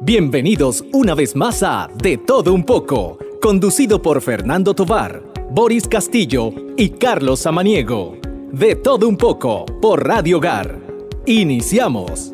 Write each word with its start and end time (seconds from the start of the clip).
Bienvenidos 0.00 0.84
una 0.92 1.16
vez 1.16 1.34
más 1.34 1.60
a 1.64 1.88
De 2.00 2.16
Todo 2.18 2.54
Un 2.54 2.64
poco, 2.64 3.18
conducido 3.42 4.00
por 4.00 4.20
Fernando 4.20 4.72
Tovar, 4.72 5.20
Boris 5.50 5.88
Castillo 5.88 6.52
y 6.76 6.90
Carlos 6.90 7.40
Samaniego. 7.40 8.14
De 8.52 8.76
Todo 8.76 9.08
Un 9.08 9.16
poco 9.16 9.66
por 9.82 10.06
Radio 10.06 10.36
Hogar. 10.36 10.78
Iniciamos. 11.26 12.32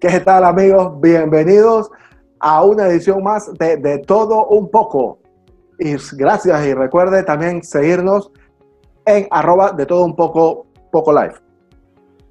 ¿Qué 0.00 0.18
tal 0.18 0.42
amigos? 0.42 1.00
Bienvenidos 1.00 1.88
a 2.40 2.64
una 2.64 2.88
edición 2.88 3.22
más 3.22 3.52
de 3.54 3.76
De 3.76 3.98
Todo 4.00 4.48
Un 4.48 4.68
poco. 4.72 5.20
Y 5.78 5.94
gracias 6.16 6.66
y 6.66 6.74
recuerde 6.74 7.22
también 7.22 7.62
seguirnos 7.62 8.32
en 9.06 9.28
arroba 9.30 9.70
de 9.70 9.86
todo 9.86 10.04
un 10.04 10.16
poco, 10.16 10.66
poco 10.90 11.12
live. 11.12 11.34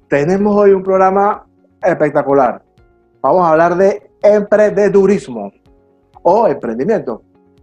Tenemos 0.08 0.54
hoy 0.54 0.72
un 0.72 0.82
programa 0.82 1.46
espectacular. 1.82 2.67
Vamos 3.20 3.42
a 3.42 3.50
hablar 3.50 3.76
de 3.76 4.10
emprendedurismo 4.22 5.52
o 6.22 6.46
emprendimiento. 6.46 7.22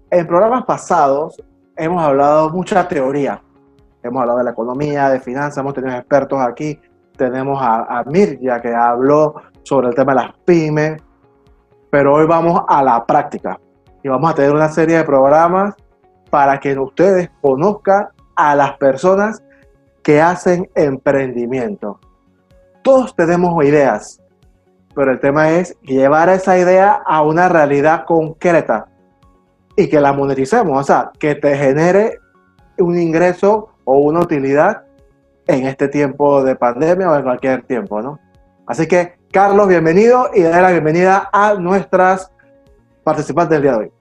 En 0.09 0.28
programas 0.28 0.66
pasados 0.66 1.41
hemos 1.76 2.02
hablado 2.02 2.50
mucha 2.50 2.88
teoría. 2.88 3.41
Hemos 4.04 4.22
hablado 4.22 4.40
de 4.40 4.45
la 4.45 4.52
economía, 4.52 5.09
de 5.09 5.20
finanzas, 5.20 5.58
hemos 5.58 5.73
tenido 5.73 5.95
expertos 5.98 6.40
aquí. 6.40 6.80
Tenemos 7.18 7.62
a, 7.62 8.00
a 8.00 8.04
Mirja 8.04 8.62
que 8.62 8.73
habló 8.73 9.36
sobre 9.64 9.88
el 9.88 9.95
tema 9.95 10.14
de 10.14 10.22
las 10.22 10.31
pymes. 10.45 11.02
Pero 11.90 12.14
hoy 12.14 12.26
vamos 12.26 12.62
a 12.67 12.84
la 12.84 13.06
práctica 13.06 13.59
y 14.03 14.09
vamos 14.09 14.31
a 14.31 14.36
tener 14.36 14.53
una 14.53 14.70
serie 14.70 14.98
de 14.98 15.03
programas 15.03 15.76
para 16.30 16.59
que 16.59 16.78
ustedes 16.78 17.30
conozcan 17.42 18.09
a 18.36 18.56
las 18.56 18.78
personas 18.78 19.42
que 20.03 20.22
hacen 20.22 20.70
emprendimiento 20.76 22.00
todos 22.86 23.16
tenemos 23.16 23.66
ideas, 23.66 24.22
pero 24.95 25.12
el 25.12 25.20
tema 25.20 25.52
es 25.52 25.77
llevar 25.81 26.30
esa 26.30 26.58
idea 26.58 27.02
a 27.05 27.22
una 27.22 27.50
realidad 27.50 28.06
concreta 28.06 28.88
y 29.75 29.89
que 29.89 30.00
la 30.00 30.14
moneticemos, 30.14 30.80
o 30.80 30.83
sea, 30.83 31.11
que 31.19 31.36
te 31.36 31.56
genere 31.58 32.19
un 32.80 32.97
ingreso 32.97 33.69
o 33.84 33.97
una 33.97 34.22
utilidad 34.22 34.84
en 35.47 35.67
este 35.67 35.89
tiempo 35.89 36.44
de 36.44 36.56
pandemia 36.56 37.11
o 37.11 37.16
en 37.16 37.23
cualquier 37.23 37.64
tiempo, 37.64 38.02
¿no? 38.02 38.19
Así 38.66 38.88
que, 38.88 39.16
Carlos, 39.31 39.67
bienvenido 39.67 40.30
y 40.34 40.42
dale 40.42 40.61
la 40.61 40.72
bienvenida 40.72 41.30
a 41.31 41.56
nuestras 41.56 42.31
participantes 43.03 43.52
del 43.52 43.62
día 43.62 43.72
de 43.73 43.78
hoy. 43.78 43.94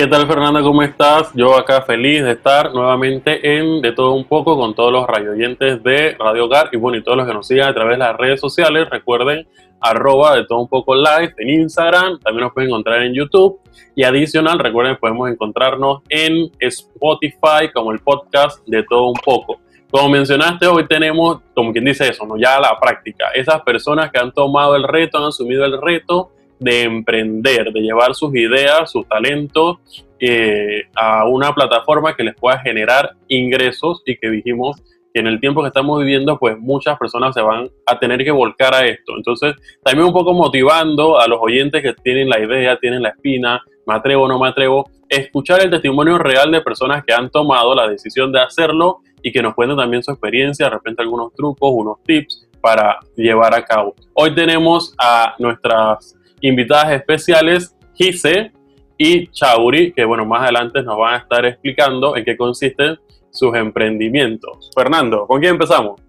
¿Qué 0.00 0.06
tal 0.06 0.26
Fernanda? 0.26 0.62
¿Cómo 0.62 0.82
estás? 0.82 1.30
Yo 1.34 1.54
acá 1.54 1.82
feliz 1.82 2.24
de 2.24 2.32
estar 2.32 2.72
nuevamente 2.72 3.58
en 3.58 3.82
De 3.82 3.92
Todo 3.92 4.14
Un 4.14 4.24
Poco 4.24 4.56
con 4.56 4.74
todos 4.74 4.90
los 4.90 5.06
radioyentes 5.06 5.82
de 5.82 6.16
Radio 6.18 6.46
Hogar 6.46 6.70
y 6.72 6.78
bueno, 6.78 6.96
y 6.96 7.02
todos 7.02 7.18
los 7.18 7.26
que 7.26 7.34
nos 7.34 7.46
sigan 7.46 7.68
a 7.68 7.74
través 7.74 7.96
de 7.96 7.98
las 7.98 8.16
redes 8.16 8.40
sociales. 8.40 8.88
Recuerden, 8.88 9.46
arroba 9.78 10.36
De 10.36 10.46
Todo 10.46 10.60
Un 10.60 10.68
Poco 10.68 10.94
Live 10.94 11.34
en 11.36 11.50
Instagram, 11.50 12.18
también 12.20 12.44
nos 12.44 12.54
pueden 12.54 12.70
encontrar 12.70 13.02
en 13.02 13.12
YouTube 13.12 13.60
y 13.94 14.02
adicional, 14.02 14.58
recuerden, 14.58 14.96
podemos 14.96 15.28
encontrarnos 15.28 16.00
en 16.08 16.50
Spotify 16.58 17.70
como 17.70 17.92
el 17.92 17.98
podcast 17.98 18.66
De 18.66 18.82
Todo 18.84 19.08
Un 19.08 19.20
Poco. 19.22 19.60
Como 19.90 20.08
mencionaste, 20.08 20.66
hoy 20.66 20.86
tenemos, 20.86 21.42
como 21.54 21.72
quien 21.72 21.84
dice 21.84 22.08
eso, 22.08 22.24
¿no? 22.24 22.38
ya 22.38 22.58
la 22.58 22.74
práctica. 22.80 23.26
Esas 23.34 23.60
personas 23.60 24.10
que 24.10 24.18
han 24.18 24.32
tomado 24.32 24.76
el 24.76 24.84
reto, 24.84 25.18
han 25.18 25.24
asumido 25.24 25.62
el 25.66 25.78
reto 25.78 26.30
de 26.60 26.82
emprender, 26.82 27.72
de 27.72 27.80
llevar 27.80 28.14
sus 28.14 28.34
ideas, 28.36 28.90
sus 28.90 29.08
talentos 29.08 29.78
eh, 30.20 30.82
a 30.94 31.26
una 31.26 31.54
plataforma 31.54 32.14
que 32.14 32.22
les 32.22 32.34
pueda 32.34 32.58
generar 32.58 33.16
ingresos 33.26 34.02
y 34.04 34.16
que 34.16 34.28
dijimos 34.28 34.80
que 35.12 35.20
en 35.20 35.26
el 35.26 35.40
tiempo 35.40 35.62
que 35.62 35.68
estamos 35.68 35.98
viviendo, 35.98 36.38
pues 36.38 36.58
muchas 36.58 36.98
personas 36.98 37.34
se 37.34 37.40
van 37.40 37.68
a 37.86 37.98
tener 37.98 38.22
que 38.22 38.30
volcar 38.30 38.74
a 38.74 38.86
esto. 38.86 39.14
Entonces, 39.16 39.54
también 39.82 40.06
un 40.06 40.12
poco 40.12 40.34
motivando 40.34 41.18
a 41.18 41.26
los 41.26 41.38
oyentes 41.40 41.82
que 41.82 41.94
tienen 41.94 42.28
la 42.28 42.38
idea, 42.38 42.78
tienen 42.78 43.02
la 43.02 43.08
espina, 43.08 43.60
me 43.86 43.94
atrevo 43.94 44.24
o 44.24 44.28
no 44.28 44.38
me 44.38 44.48
atrevo, 44.48 44.88
escuchar 45.08 45.62
el 45.62 45.70
testimonio 45.70 46.18
real 46.18 46.52
de 46.52 46.60
personas 46.60 47.02
que 47.04 47.12
han 47.12 47.30
tomado 47.30 47.74
la 47.74 47.88
decisión 47.88 48.30
de 48.30 48.40
hacerlo 48.40 49.00
y 49.22 49.32
que 49.32 49.42
nos 49.42 49.54
cuenten 49.54 49.78
también 49.78 50.02
su 50.02 50.12
experiencia, 50.12 50.66
de 50.66 50.70
repente 50.70 51.02
algunos 51.02 51.34
trucos, 51.34 51.72
unos 51.72 52.02
tips 52.04 52.46
para 52.60 52.98
llevar 53.16 53.54
a 53.54 53.64
cabo. 53.64 53.94
Hoy 54.14 54.34
tenemos 54.34 54.94
a 54.98 55.34
nuestras 55.38 56.14
invitadas 56.40 56.92
especiales, 56.92 57.76
Gise 57.94 58.52
y 58.96 59.28
Chauri, 59.28 59.92
que 59.92 60.04
bueno, 60.04 60.24
más 60.24 60.42
adelante 60.42 60.82
nos 60.82 60.98
van 60.98 61.14
a 61.14 61.18
estar 61.18 61.44
explicando 61.44 62.16
en 62.16 62.24
qué 62.24 62.36
consisten 62.36 62.98
sus 63.30 63.54
emprendimientos. 63.54 64.70
Fernando, 64.74 65.26
¿con 65.26 65.40
quién 65.40 65.52
empezamos? 65.52 66.00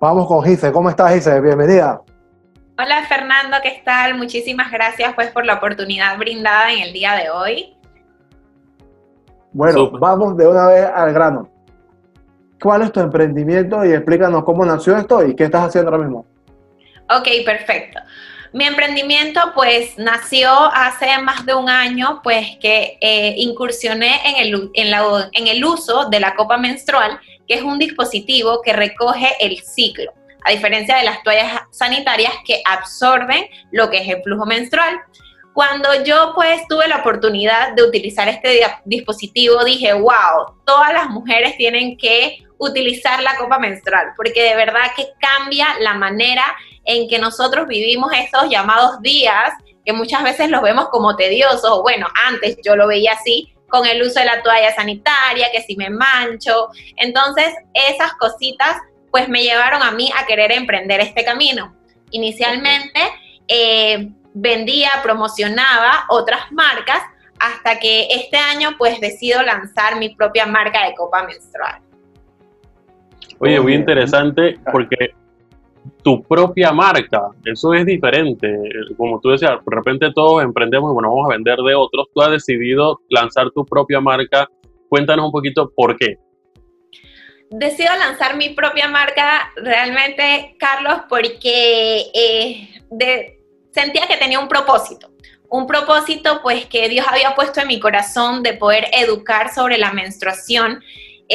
Vamos 0.00 0.26
con 0.26 0.44
Gise. 0.44 0.70
¿Cómo 0.70 0.90
estás, 0.90 1.14
Gise? 1.14 1.40
Bienvenida. 1.40 2.02
Hola, 2.76 3.04
Fernando, 3.08 3.56
¿qué 3.62 3.82
tal? 3.84 4.16
Muchísimas 4.16 4.70
gracias 4.70 5.14
pues 5.14 5.30
por 5.30 5.46
la 5.46 5.54
oportunidad 5.54 6.18
brindada 6.18 6.72
en 6.72 6.80
el 6.80 6.92
día 6.92 7.14
de 7.14 7.30
hoy. 7.30 7.76
Bueno, 9.52 9.90
vamos 9.92 10.36
de 10.36 10.48
una 10.48 10.66
vez 10.66 10.84
al 10.92 11.12
grano. 11.12 11.48
¿Cuál 12.60 12.82
es 12.82 12.92
tu 12.92 12.98
emprendimiento 12.98 13.84
y 13.84 13.92
explícanos 13.92 14.42
cómo 14.42 14.64
nació 14.64 14.96
esto 14.96 15.24
y 15.24 15.36
qué 15.36 15.44
estás 15.44 15.68
haciendo 15.68 15.90
ahora 15.90 16.02
mismo? 16.02 16.26
Ok, 17.10 17.28
perfecto. 17.44 18.00
Mi 18.54 18.66
emprendimiento 18.66 19.40
pues 19.52 19.98
nació 19.98 20.48
hace 20.72 21.18
más 21.18 21.44
de 21.44 21.54
un 21.54 21.68
año, 21.68 22.20
pues 22.22 22.56
que 22.60 22.98
eh, 23.00 23.34
incursioné 23.36 24.20
en 24.24 24.36
el, 24.36 24.70
en 24.74 25.48
el 25.48 25.64
uso 25.64 26.08
de 26.08 26.20
la 26.20 26.36
copa 26.36 26.56
menstrual, 26.56 27.18
que 27.48 27.54
es 27.54 27.62
un 27.62 27.80
dispositivo 27.80 28.62
que 28.62 28.72
recoge 28.72 29.30
el 29.40 29.58
ciclo, 29.58 30.12
a 30.44 30.52
diferencia 30.52 30.96
de 30.96 31.02
las 31.02 31.20
toallas 31.24 31.62
sanitarias 31.72 32.32
que 32.46 32.62
absorben 32.64 33.44
lo 33.72 33.90
que 33.90 33.98
es 33.98 34.08
el 34.08 34.22
flujo 34.22 34.46
menstrual. 34.46 35.00
Cuando 35.52 36.04
yo 36.04 36.30
pues 36.36 36.62
tuve 36.68 36.86
la 36.86 36.98
oportunidad 36.98 37.72
de 37.72 37.82
utilizar 37.82 38.28
este 38.28 38.60
dispositivo, 38.84 39.64
dije, 39.64 39.94
wow, 39.94 40.60
todas 40.64 40.92
las 40.92 41.10
mujeres 41.10 41.56
tienen 41.56 41.96
que 41.96 42.38
utilizar 42.58 43.20
la 43.20 43.36
copa 43.36 43.58
menstrual, 43.58 44.12
porque 44.16 44.44
de 44.44 44.54
verdad 44.54 44.92
que 44.96 45.08
cambia 45.18 45.74
la 45.80 45.94
manera 45.94 46.44
en 46.84 47.08
que 47.08 47.18
nosotros 47.18 47.66
vivimos 47.66 48.12
estos 48.12 48.48
llamados 48.50 49.00
días, 49.00 49.52
que 49.84 49.92
muchas 49.92 50.22
veces 50.22 50.50
los 50.50 50.62
vemos 50.62 50.88
como 50.88 51.16
tediosos, 51.16 51.82
bueno, 51.82 52.06
antes 52.26 52.56
yo 52.64 52.76
lo 52.76 52.86
veía 52.86 53.12
así, 53.12 53.54
con 53.68 53.86
el 53.86 54.02
uso 54.02 54.20
de 54.20 54.26
la 54.26 54.42
toalla 54.42 54.74
sanitaria, 54.74 55.48
que 55.52 55.62
si 55.62 55.76
me 55.76 55.90
mancho. 55.90 56.68
Entonces, 56.96 57.52
esas 57.72 58.12
cositas 58.14 58.76
pues 59.10 59.28
me 59.28 59.42
llevaron 59.42 59.82
a 59.82 59.90
mí 59.92 60.10
a 60.16 60.26
querer 60.26 60.52
emprender 60.52 61.00
este 61.00 61.24
camino. 61.24 61.74
Inicialmente 62.10 63.00
eh, 63.48 64.10
vendía, 64.32 64.90
promocionaba 65.02 66.04
otras 66.08 66.50
marcas 66.50 67.00
hasta 67.38 67.78
que 67.78 68.08
este 68.10 68.36
año 68.36 68.76
pues 68.78 69.00
decido 69.00 69.42
lanzar 69.42 69.98
mi 69.98 70.14
propia 70.14 70.46
marca 70.46 70.86
de 70.86 70.94
copa 70.94 71.24
menstrual. 71.24 71.80
Oye, 73.38 73.60
muy 73.60 73.74
interesante 73.74 74.58
porque 74.70 75.14
tu 76.04 76.22
propia 76.22 76.70
marca. 76.70 77.30
Eso 77.44 77.72
es 77.74 77.84
diferente. 77.86 78.46
Como 78.96 79.18
tú 79.20 79.30
decías, 79.30 79.52
de 79.52 79.76
repente 79.76 80.12
todos 80.14 80.44
emprendemos 80.44 80.90
y 80.90 80.94
bueno, 80.94 81.08
vamos 81.08 81.30
a 81.30 81.34
vender 81.34 81.56
de 81.58 81.74
otros. 81.74 82.06
Tú 82.14 82.20
has 82.20 82.30
decidido 82.30 83.00
lanzar 83.08 83.50
tu 83.50 83.64
propia 83.64 84.00
marca. 84.00 84.48
Cuéntanos 84.88 85.26
un 85.26 85.32
poquito 85.32 85.72
por 85.74 85.96
qué. 85.96 86.18
Decido 87.50 87.96
lanzar 87.96 88.36
mi 88.36 88.50
propia 88.50 88.86
marca 88.88 89.50
realmente, 89.56 90.56
Carlos, 90.58 91.00
porque 91.08 92.10
eh, 92.14 92.68
sentía 93.72 94.06
que 94.06 94.16
tenía 94.18 94.38
un 94.38 94.48
propósito. 94.48 95.10
Un 95.48 95.66
propósito 95.66 96.40
pues 96.42 96.66
que 96.66 96.88
Dios 96.88 97.06
había 97.08 97.34
puesto 97.34 97.60
en 97.60 97.68
mi 97.68 97.80
corazón 97.80 98.42
de 98.42 98.54
poder 98.54 98.86
educar 98.92 99.54
sobre 99.54 99.78
la 99.78 99.92
menstruación 99.92 100.82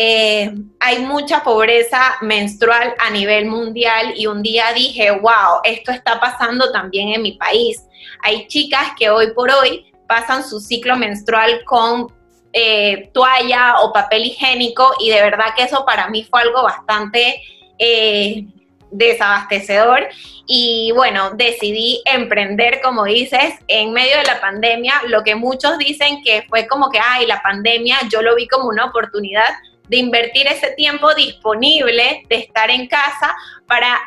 eh, 0.02 0.54
hay 0.80 1.00
mucha 1.00 1.44
pobreza 1.44 2.16
menstrual 2.22 2.96
a 3.00 3.10
nivel 3.10 3.48
mundial 3.48 4.14
y 4.16 4.28
un 4.28 4.42
día 4.42 4.72
dije, 4.74 5.12
wow, 5.12 5.60
esto 5.66 5.92
está 5.92 6.22
pasando 6.22 6.72
también 6.72 7.10
en 7.10 7.22
mi 7.22 7.34
país. 7.34 7.84
Hay 8.24 8.48
chicas 8.48 8.92
que 8.98 9.10
hoy 9.10 9.34
por 9.34 9.52
hoy 9.52 9.92
pasan 10.08 10.48
su 10.48 10.62
ciclo 10.62 10.96
menstrual 10.96 11.66
con 11.66 12.08
eh, 12.54 13.10
toalla 13.14 13.82
o 13.82 13.92
papel 13.92 14.28
higiénico 14.28 14.94
y 15.00 15.10
de 15.10 15.22
verdad 15.22 15.48
que 15.58 15.64
eso 15.64 15.84
para 15.86 16.08
mí 16.08 16.24
fue 16.24 16.44
algo 16.44 16.64
bastante 16.64 17.44
eh, 17.78 18.46
desabastecedor 18.92 20.08
y 20.46 20.94
bueno, 20.96 21.32
decidí 21.32 22.02
emprender, 22.06 22.80
como 22.82 23.04
dices, 23.04 23.54
en 23.68 23.92
medio 23.92 24.16
de 24.16 24.24
la 24.24 24.40
pandemia, 24.40 24.94
lo 25.08 25.24
que 25.24 25.36
muchos 25.36 25.78
dicen 25.78 26.24
que 26.24 26.44
fue 26.48 26.68
como 26.68 26.90
que, 26.90 27.00
ay, 27.00 27.26
la 27.26 27.42
pandemia, 27.42 27.98
yo 28.10 28.22
lo 28.22 28.36
vi 28.36 28.48
como 28.48 28.70
una 28.70 28.86
oportunidad 28.86 29.50
de 29.90 29.98
invertir 29.98 30.48
ese 30.48 30.72
tiempo 30.72 31.14
disponible, 31.14 32.24
de 32.30 32.36
estar 32.36 32.70
en 32.70 32.88
casa 32.88 33.36
para 33.68 34.00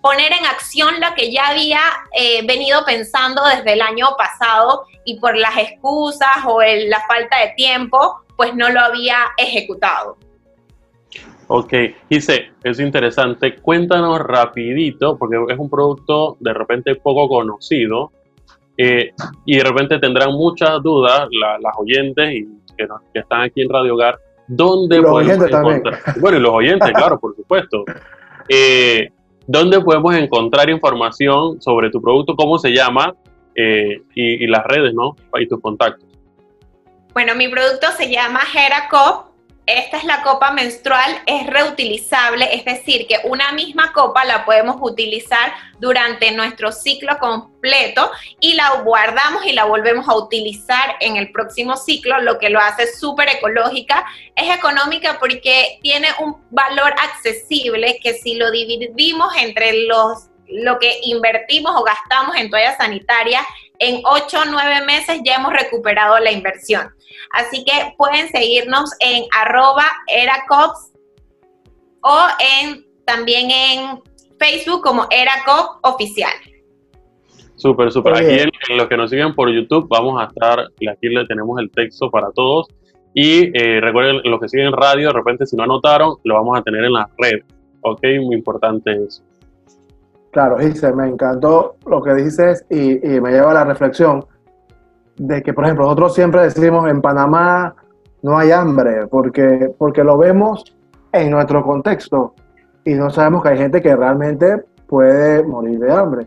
poner 0.00 0.32
en 0.32 0.44
acción 0.46 0.94
lo 1.00 1.14
que 1.16 1.32
ya 1.32 1.48
había 1.48 1.80
eh, 2.12 2.46
venido 2.46 2.84
pensando 2.84 3.42
desde 3.44 3.72
el 3.72 3.82
año 3.82 4.08
pasado 4.16 4.84
y 5.04 5.18
por 5.18 5.36
las 5.36 5.56
excusas 5.56 6.44
o 6.46 6.60
la 6.60 7.00
falta 7.06 7.40
de 7.40 7.52
tiempo, 7.56 8.22
pues 8.36 8.54
no 8.54 8.68
lo 8.68 8.80
había 8.80 9.16
ejecutado. 9.36 10.16
Ok, 11.48 11.72
Gise, 12.10 12.52
es 12.62 12.78
interesante. 12.78 13.56
Cuéntanos 13.56 14.20
rapidito, 14.20 15.16
porque 15.16 15.36
es 15.48 15.58
un 15.58 15.70
producto 15.70 16.36
de 16.40 16.52
repente 16.52 16.94
poco 16.96 17.28
conocido, 17.28 18.12
Eh, 18.80 19.10
y 19.44 19.56
de 19.56 19.64
repente 19.64 19.98
tendrán 19.98 20.30
muchas 20.34 20.80
dudas 20.84 21.28
las 21.32 21.74
oyentes 21.76 22.32
y 22.32 22.46
que, 22.76 22.86
que, 23.12 23.18
están 23.18 23.40
aquí 23.40 23.60
en 23.60 23.68
Radio 23.68 23.94
Hogar, 23.94 24.20
¿dónde 24.48 24.96
los 24.96 25.10
podemos 25.10 25.32
oyentes 25.32 25.58
encontrar? 25.58 26.02
También. 26.02 26.20
Bueno, 26.20 26.38
y 26.38 26.40
los 26.40 26.52
oyentes, 26.52 26.92
claro, 26.92 27.20
por 27.20 27.36
supuesto. 27.36 27.84
Eh, 28.48 29.10
¿Dónde 29.46 29.80
podemos 29.80 30.14
encontrar 30.14 30.68
información 30.68 31.60
sobre 31.62 31.90
tu 31.90 32.02
producto, 32.02 32.34
cómo 32.34 32.58
se 32.58 32.70
llama 32.70 33.14
eh, 33.54 34.02
y, 34.14 34.44
y, 34.44 34.46
las 34.46 34.64
redes, 34.64 34.92
¿no? 34.94 35.16
Y 35.38 35.48
tus 35.48 35.60
contactos. 35.60 36.06
Bueno, 37.14 37.34
mi 37.34 37.48
producto 37.48 37.86
se 37.96 38.10
llama 38.10 38.40
Heracop 38.54 39.27
esta 39.68 39.98
es 39.98 40.04
la 40.04 40.22
copa 40.22 40.50
menstrual, 40.50 41.20
es 41.26 41.46
reutilizable, 41.46 42.48
es 42.54 42.64
decir, 42.64 43.06
que 43.06 43.20
una 43.24 43.52
misma 43.52 43.92
copa 43.92 44.24
la 44.24 44.46
podemos 44.46 44.76
utilizar 44.80 45.52
durante 45.78 46.32
nuestro 46.32 46.72
ciclo 46.72 47.18
completo 47.18 48.10
y 48.40 48.54
la 48.54 48.80
guardamos 48.82 49.44
y 49.44 49.52
la 49.52 49.66
volvemos 49.66 50.08
a 50.08 50.16
utilizar 50.16 50.96
en 51.00 51.16
el 51.16 51.30
próximo 51.32 51.76
ciclo, 51.76 52.18
lo 52.22 52.38
que 52.38 52.48
lo 52.48 52.60
hace 52.60 52.86
súper 52.90 53.28
ecológica. 53.28 54.06
Es 54.34 54.48
económica 54.56 55.18
porque 55.20 55.78
tiene 55.82 56.08
un 56.18 56.36
valor 56.50 56.94
accesible 57.02 58.00
que 58.02 58.14
si 58.14 58.36
lo 58.36 58.50
dividimos 58.50 59.36
entre 59.36 59.86
los 59.86 60.30
lo 60.50 60.78
que 60.78 60.98
invertimos 61.02 61.74
o 61.76 61.84
gastamos 61.84 62.34
en 62.36 62.48
toallas 62.48 62.78
sanitarias, 62.78 63.44
en 63.78 64.00
8 64.04 64.38
o 64.40 64.44
9 64.50 64.86
meses 64.86 65.20
ya 65.24 65.36
hemos 65.36 65.52
recuperado 65.52 66.18
la 66.18 66.32
inversión. 66.32 66.88
Así 67.32 67.64
que 67.64 67.94
pueden 67.96 68.28
seguirnos 68.28 68.90
en 69.00 69.24
arroba 69.36 69.86
eracops 70.06 70.92
o 72.02 72.26
en, 72.40 72.86
también 73.04 73.50
en 73.50 74.02
Facebook 74.38 74.82
como 74.82 75.06
Eracop 75.10 75.78
Oficial. 75.82 76.32
Súper, 77.56 77.90
súper. 77.90 78.14
Aquí 78.14 78.38
en, 78.38 78.50
en, 78.68 78.76
los 78.76 78.86
que 78.86 78.96
nos 78.96 79.10
siguen 79.10 79.34
por 79.34 79.50
YouTube 79.50 79.88
vamos 79.88 80.20
a 80.20 80.26
estar, 80.26 80.60
aquí 80.60 81.08
le 81.08 81.26
tenemos 81.26 81.58
el 81.58 81.70
texto 81.70 82.10
para 82.10 82.30
todos. 82.30 82.68
Y 83.14 83.50
eh, 83.58 83.80
recuerden, 83.80 84.20
los 84.24 84.40
que 84.40 84.48
siguen 84.48 84.72
radio, 84.72 85.08
de 85.08 85.14
repente 85.14 85.46
si 85.46 85.56
no 85.56 85.64
anotaron, 85.64 86.16
lo 86.22 86.34
vamos 86.34 86.56
a 86.56 86.62
tener 86.62 86.84
en 86.84 86.92
la 86.92 87.10
red. 87.18 87.42
Ok, 87.80 88.00
muy 88.22 88.36
importante 88.36 88.92
eso. 88.92 89.24
Claro, 90.30 90.58
Gise, 90.58 90.92
me 90.92 91.08
encantó 91.08 91.76
lo 91.86 92.02
que 92.02 92.14
dices 92.14 92.64
y, 92.68 92.98
me 93.20 93.30
lleva 93.30 93.50
a 93.50 93.54
la 93.54 93.64
reflexión 93.64 94.24
de 95.16 95.42
que, 95.42 95.52
por 95.52 95.64
ejemplo, 95.64 95.84
nosotros 95.84 96.14
siempre 96.14 96.42
decimos 96.42 96.88
en 96.88 97.00
Panamá 97.00 97.74
no 98.22 98.36
hay 98.36 98.50
hambre, 98.50 99.06
porque, 99.06 99.72
porque 99.78 100.04
lo 100.04 100.18
vemos 100.18 100.76
en 101.12 101.30
nuestro 101.30 101.62
contexto 101.62 102.34
y 102.84 102.94
no 102.94 103.10
sabemos 103.10 103.42
que 103.42 103.50
hay 103.50 103.58
gente 103.58 103.80
que 103.80 103.94
realmente 103.94 104.64
puede 104.86 105.42
morir 105.44 105.78
de 105.78 105.92
hambre. 105.92 106.26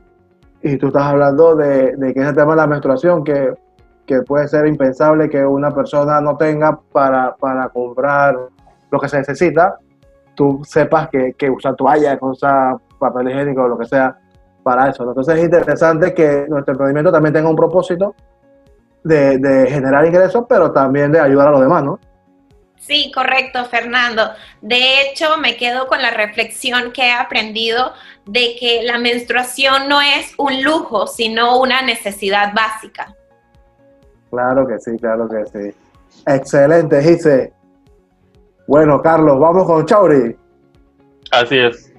Y 0.63 0.77
tú 0.77 0.87
estás 0.87 1.03
hablando 1.03 1.55
de, 1.55 1.95
de 1.95 2.13
que 2.13 2.21
ese 2.21 2.33
tema 2.33 2.51
de 2.51 2.57
la 2.57 2.67
menstruación, 2.67 3.23
que, 3.23 3.53
que, 4.05 4.21
puede 4.21 4.47
ser 4.47 4.67
impensable 4.67 5.29
que 5.29 5.43
una 5.45 5.71
persona 5.71 6.21
no 6.21 6.37
tenga 6.37 6.79
para, 6.91 7.35
para 7.35 7.69
comprar 7.69 8.37
lo 8.89 8.99
que 8.99 9.09
se 9.09 9.17
necesita, 9.17 9.77
tú 10.35 10.61
sepas 10.63 11.09
que, 11.09 11.33
que 11.33 11.49
usar 11.49 11.75
toalla, 11.75 12.17
que 12.17 12.25
usar 12.25 12.75
papel 13.01 13.29
higiénico 13.29 13.63
o 13.63 13.67
lo 13.67 13.77
que 13.77 13.85
sea 13.85 14.17
para 14.63 14.89
eso. 14.89 15.03
Entonces 15.03 15.37
es 15.37 15.43
interesante 15.43 16.13
que 16.13 16.45
nuestro 16.47 16.73
emprendimiento 16.73 17.11
también 17.11 17.33
tenga 17.33 17.49
un 17.49 17.55
propósito 17.55 18.15
de, 19.03 19.37
de, 19.39 19.69
generar 19.69 20.05
ingresos, 20.05 20.45
pero 20.47 20.71
también 20.71 21.11
de 21.11 21.19
ayudar 21.19 21.49
a 21.49 21.51
los 21.51 21.61
demás, 21.61 21.83
¿no? 21.83 21.99
Sí, 22.77 23.11
correcto, 23.13 23.65
Fernando. 23.65 24.23
De 24.61 25.01
hecho, 25.01 25.37
me 25.37 25.55
quedo 25.55 25.87
con 25.87 26.01
la 26.01 26.11
reflexión 26.11 26.91
que 26.91 27.07
he 27.07 27.11
aprendido 27.11 27.93
de 28.25 28.55
que 28.59 28.81
la 28.83 28.97
menstruación 28.97 29.87
no 29.87 30.01
es 30.01 30.33
un 30.37 30.63
lujo, 30.63 31.07
sino 31.07 31.59
una 31.59 31.81
necesidad 31.81 32.53
básica. 32.53 33.15
Claro 34.31 34.67
que 34.67 34.79
sí, 34.79 34.97
claro 34.99 35.27
que 35.27 35.45
sí. 35.45 35.75
Excelente, 36.25 36.99
dice. 36.99 37.53
Bueno, 38.67 39.01
Carlos, 39.01 39.39
vamos 39.39 39.65
con 39.65 39.85
Chauri. 39.85 40.35
Así 41.31 41.57
es. 41.57 41.90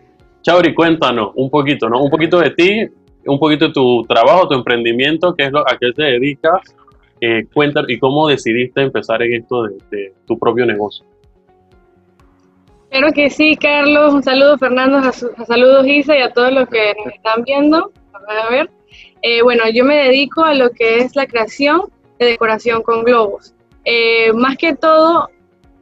Chauri, 0.42 0.74
cuéntanos 0.74 1.32
un 1.36 1.48
poquito, 1.48 1.88
¿no? 1.88 2.02
Un 2.02 2.10
poquito 2.10 2.40
de 2.40 2.50
ti, 2.50 2.88
un 3.26 3.38
poquito 3.38 3.68
de 3.68 3.72
tu 3.72 4.02
trabajo, 4.04 4.48
tu 4.48 4.54
emprendimiento, 4.54 5.28
a 5.28 5.78
qué 5.78 5.92
te 5.92 6.02
dedicas, 6.02 6.60
eh, 7.20 7.46
cuéntanos 7.54 7.88
y 7.88 7.98
cómo 7.98 8.26
decidiste 8.26 8.82
empezar 8.82 9.22
en 9.22 9.34
esto 9.34 9.62
de, 9.62 10.12
tu 10.26 10.38
propio 10.38 10.66
negocio. 10.66 11.06
Claro 12.90 13.12
que 13.14 13.30
sí, 13.30 13.56
Carlos. 13.56 14.12
Un 14.12 14.22
saludo, 14.22 14.58
Fernando. 14.58 15.00
Saludos, 15.46 15.86
Isa, 15.86 16.18
y 16.18 16.20
a 16.20 16.32
todos 16.32 16.52
los 16.52 16.68
que 16.68 16.92
nos 17.04 17.14
están 17.14 17.42
viendo. 17.44 17.92
Eh, 19.22 19.42
bueno, 19.42 19.62
yo 19.72 19.84
me 19.84 19.96
dedico 19.96 20.44
a 20.44 20.54
lo 20.54 20.70
que 20.70 20.98
es 20.98 21.14
la 21.14 21.26
creación 21.26 21.82
de 22.18 22.26
decoración 22.26 22.82
con 22.82 23.04
globos. 23.04 23.54
Eh, 23.84 24.32
más 24.32 24.56
que 24.56 24.74
todo, 24.74 25.28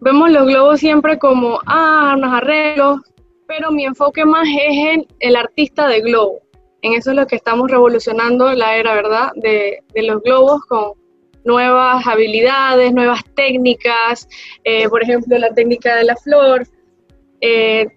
vemos 0.01 0.31
los 0.31 0.47
globos 0.47 0.81
siempre 0.81 1.19
como, 1.19 1.59
ah, 1.67 2.15
unos 2.17 2.33
arreglos, 2.33 3.01
pero 3.51 3.73
mi 3.73 3.85
enfoque 3.85 4.25
más 4.25 4.47
es 4.47 4.77
en 4.95 5.07
el 5.19 5.35
artista 5.35 5.89
de 5.89 6.01
globo. 6.01 6.39
En 6.83 6.93
eso 6.93 7.11
es 7.11 7.17
lo 7.17 7.27
que 7.27 7.35
estamos 7.35 7.69
revolucionando 7.69 8.53
la 8.53 8.77
era, 8.77 8.95
¿verdad? 8.95 9.33
De, 9.35 9.83
de 9.93 10.03
los 10.05 10.23
globos 10.23 10.61
con 10.67 10.93
nuevas 11.45 12.07
habilidades, 12.07 12.93
nuevas 12.93 13.25
técnicas, 13.35 14.29
eh, 14.63 14.89
por 14.89 15.03
ejemplo, 15.03 15.37
la 15.37 15.53
técnica 15.53 15.97
de 15.97 16.05
la 16.05 16.15
flor 16.15 16.65
eh, 17.41 17.89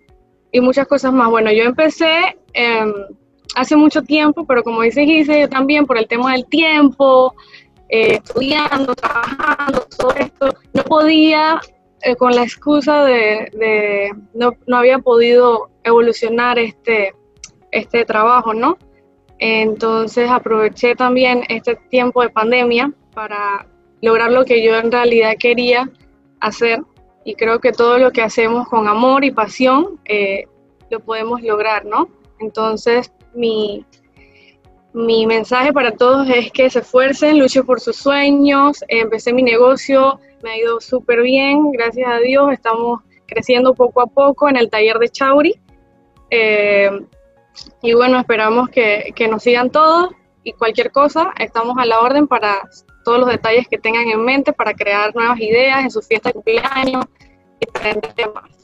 y 0.51 0.59
muchas 0.59 0.87
cosas 0.87 1.13
más. 1.13 1.29
Bueno, 1.29 1.51
yo 1.51 1.65
empecé 1.65 2.35
eh, 2.55 2.91
hace 3.55 3.75
mucho 3.75 4.01
tiempo, 4.01 4.47
pero 4.47 4.63
como 4.63 4.81
dice 4.81 5.05
Gise, 5.05 5.41
yo 5.41 5.49
también 5.49 5.85
por 5.85 5.99
el 5.99 6.07
tema 6.07 6.31
del 6.31 6.47
tiempo, 6.47 7.35
eh, 7.89 8.15
estudiando, 8.15 8.95
trabajando, 8.95 9.85
todo 9.99 10.15
esto, 10.15 10.49
no 10.73 10.83
podía 10.85 11.61
eh, 12.03 12.15
con 12.15 12.35
la 12.35 12.43
excusa 12.43 13.03
de, 13.05 13.49
de 13.53 14.13
no, 14.33 14.53
no, 14.67 14.77
había 14.77 14.99
podido 14.99 15.69
evolucionar 15.83 16.59
este, 16.59 17.13
este 17.71 18.05
trabajo, 18.05 18.53
¿no? 18.53 18.77
Entonces 19.39 20.29
aproveché 20.29 20.95
también 20.95 21.43
este 21.49 21.75
tiempo 21.89 22.21
de 22.21 22.29
pandemia 22.29 22.91
para 23.13 23.67
lograr 24.01 24.31
lo 24.31 24.45
que 24.45 24.63
yo 24.63 24.75
en 24.77 24.91
realidad 24.91 25.35
quería 25.39 25.89
hacer 26.39 26.81
y 27.25 27.35
creo 27.35 27.59
que 27.59 27.71
todo 27.71 27.97
lo 27.97 28.11
que 28.11 28.21
hacemos 28.21 28.67
con 28.67 28.87
amor 28.87 29.23
y 29.23 29.31
pasión 29.31 29.99
eh, 30.05 30.45
lo 30.89 30.99
podemos 30.99 31.41
lograr, 31.41 31.85
¿no? 31.85 32.09
Entonces 32.39 33.13
mi, 33.33 33.85
mi 34.93 35.25
mensaje 35.25 35.73
para 35.73 35.91
todos 35.91 36.29
es 36.29 36.51
que 36.51 36.69
se 36.69 36.79
esfuercen, 36.79 37.39
luchen 37.39 37.65
por 37.65 37.79
sus 37.79 37.95
sueños, 37.95 38.83
empecé 38.87 39.33
mi 39.33 39.41
negocio, 39.41 40.19
me 40.43 40.51
ha 40.51 40.57
ido 40.57 40.79
súper 40.79 41.21
bien, 41.21 41.71
gracias 41.71 42.07
a 42.07 42.19
Dios, 42.19 42.51
estamos 42.51 43.01
creciendo 43.25 43.73
poco 43.73 44.01
a 44.01 44.07
poco 44.07 44.47
en 44.49 44.57
el 44.57 44.69
taller 44.69 44.99
de 44.99 45.09
Chauri. 45.09 45.59
Eh, 46.29 46.91
y 47.81 47.93
bueno, 47.93 48.19
esperamos 48.19 48.69
que, 48.69 49.13
que, 49.15 49.27
nos 49.27 49.43
sigan 49.43 49.69
todos 49.69 50.09
y 50.43 50.53
cualquier 50.53 50.91
cosa, 50.91 51.31
estamos 51.39 51.77
a 51.77 51.85
la 51.85 51.99
orden 51.99 52.27
para 52.27 52.61
todos 53.03 53.19
los 53.19 53.29
detalles 53.29 53.67
que 53.67 53.77
tengan 53.77 54.07
en 54.07 54.23
mente 54.23 54.53
para 54.53 54.73
crear 54.73 55.13
nuevas 55.15 55.39
ideas 55.39 55.83
en 55.83 55.91
su 55.91 56.01
fiesta 56.01 56.29
de 56.29 56.33
cumpleaños 56.33 57.05
y 57.59 57.65
temas. 58.15 58.62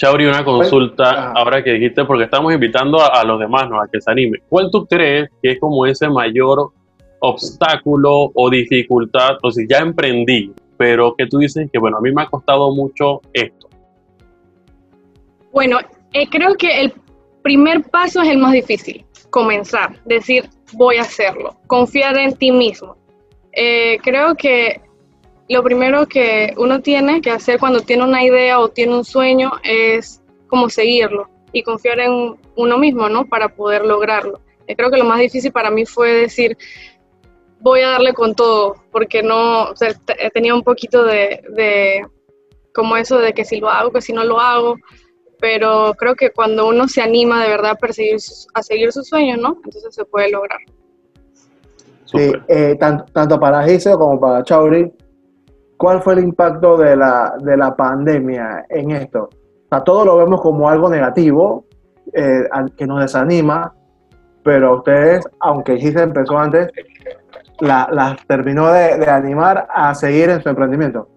Chauri, 0.00 0.24
una 0.24 0.42
consulta 0.42 1.30
ahora 1.32 1.62
que 1.62 1.72
dijiste, 1.74 2.06
porque 2.06 2.24
estamos 2.24 2.54
invitando 2.54 3.02
a, 3.02 3.20
a 3.20 3.22
los 3.22 3.38
demás 3.38 3.68
¿no? 3.68 3.82
a 3.82 3.86
que 3.86 4.00
se 4.00 4.10
animen. 4.10 4.40
¿Cuál 4.48 4.70
tú 4.72 4.86
crees 4.86 5.28
que 5.42 5.52
es 5.52 5.60
como 5.60 5.84
ese 5.84 6.08
mayor 6.08 6.72
obstáculo 7.18 8.30
o 8.34 8.48
dificultad? 8.48 9.36
O 9.42 9.50
si 9.50 9.68
ya 9.68 9.80
emprendí, 9.80 10.54
pero 10.78 11.14
que 11.14 11.26
tú 11.26 11.36
dices 11.36 11.68
que, 11.70 11.78
bueno, 11.78 11.98
a 11.98 12.00
mí 12.00 12.10
me 12.12 12.22
ha 12.22 12.26
costado 12.26 12.74
mucho 12.74 13.20
esto. 13.34 13.68
Bueno, 15.52 15.76
eh, 16.14 16.26
creo 16.30 16.54
que 16.54 16.80
el 16.80 16.94
primer 17.42 17.82
paso 17.90 18.22
es 18.22 18.30
el 18.30 18.38
más 18.38 18.52
difícil, 18.52 19.04
comenzar, 19.28 20.02
decir, 20.06 20.48
voy 20.72 20.96
a 20.96 21.02
hacerlo, 21.02 21.58
confiar 21.66 22.16
en 22.16 22.34
ti 22.36 22.50
mismo. 22.52 22.96
Eh, 23.52 23.98
creo 24.02 24.34
que 24.34 24.80
lo 25.50 25.64
primero 25.64 26.06
que 26.06 26.54
uno 26.56 26.80
tiene 26.80 27.20
que 27.20 27.30
hacer 27.30 27.58
cuando 27.58 27.80
tiene 27.80 28.04
una 28.04 28.22
idea 28.22 28.60
o 28.60 28.68
tiene 28.68 28.96
un 28.96 29.04
sueño 29.04 29.50
es 29.64 30.22
como 30.46 30.68
seguirlo 30.70 31.28
y 31.52 31.64
confiar 31.64 31.98
en 31.98 32.36
uno 32.54 32.78
mismo, 32.78 33.08
¿no? 33.08 33.26
Para 33.26 33.48
poder 33.48 33.84
lograrlo. 33.84 34.40
Eh, 34.68 34.76
creo 34.76 34.90
que 34.90 34.98
lo 34.98 35.04
más 35.04 35.18
difícil 35.18 35.50
para 35.50 35.70
mí 35.70 35.84
fue 35.84 36.12
decir, 36.12 36.56
voy 37.58 37.80
a 37.80 37.90
darle 37.90 38.14
con 38.14 38.36
todo, 38.36 38.76
porque 38.92 39.24
no, 39.24 39.64
o 39.64 39.76
sea, 39.76 39.92
tenía 40.32 40.54
un 40.54 40.62
poquito 40.62 41.04
de, 41.04 41.42
de, 41.50 42.06
como 42.72 42.96
eso 42.96 43.18
de 43.18 43.32
que 43.32 43.44
si 43.44 43.58
lo 43.58 43.68
hago, 43.68 43.90
que 43.90 44.02
si 44.02 44.12
no 44.12 44.22
lo 44.22 44.38
hago, 44.38 44.76
pero 45.40 45.94
creo 45.98 46.14
que 46.14 46.30
cuando 46.30 46.68
uno 46.68 46.86
se 46.86 47.02
anima 47.02 47.42
de 47.42 47.48
verdad 47.48 47.72
a 47.72 47.74
perseguir, 47.74 48.20
a 48.54 48.62
seguir 48.62 48.92
sus 48.92 49.08
sueños, 49.08 49.40
¿no? 49.40 49.58
Entonces 49.64 49.92
se 49.92 50.04
puede 50.04 50.30
lograr. 50.30 50.60
Sí, 52.04 52.32
eh, 52.48 52.76
tanto, 52.78 53.04
tanto, 53.12 53.40
para 53.40 53.64
Giseo 53.64 53.98
como 53.98 54.20
para 54.20 54.44
Chauri, 54.44 54.92
¿cuál 55.80 56.02
fue 56.02 56.12
el 56.12 56.18
impacto 56.18 56.76
de 56.76 56.94
la, 56.94 57.32
de 57.40 57.56
la 57.56 57.74
pandemia 57.74 58.66
en 58.68 58.90
esto? 58.90 59.30
O 59.32 59.68
sea, 59.70 59.82
todo 59.82 60.04
lo 60.04 60.18
vemos 60.18 60.42
como 60.42 60.68
algo 60.68 60.90
negativo, 60.90 61.64
eh, 62.12 62.42
que 62.76 62.86
nos 62.86 63.00
desanima, 63.00 63.74
pero 64.44 64.76
ustedes, 64.76 65.26
aunque 65.40 65.78
Giseo 65.78 66.02
empezó 66.02 66.36
antes, 66.38 66.68
las 67.60 68.26
terminó 68.26 68.70
de, 68.70 69.08
animar 69.08 69.68
a 69.74 69.94
seguir 69.94 70.28
en 70.28 70.42
su 70.42 70.50
emprendimiento. 70.50 71.08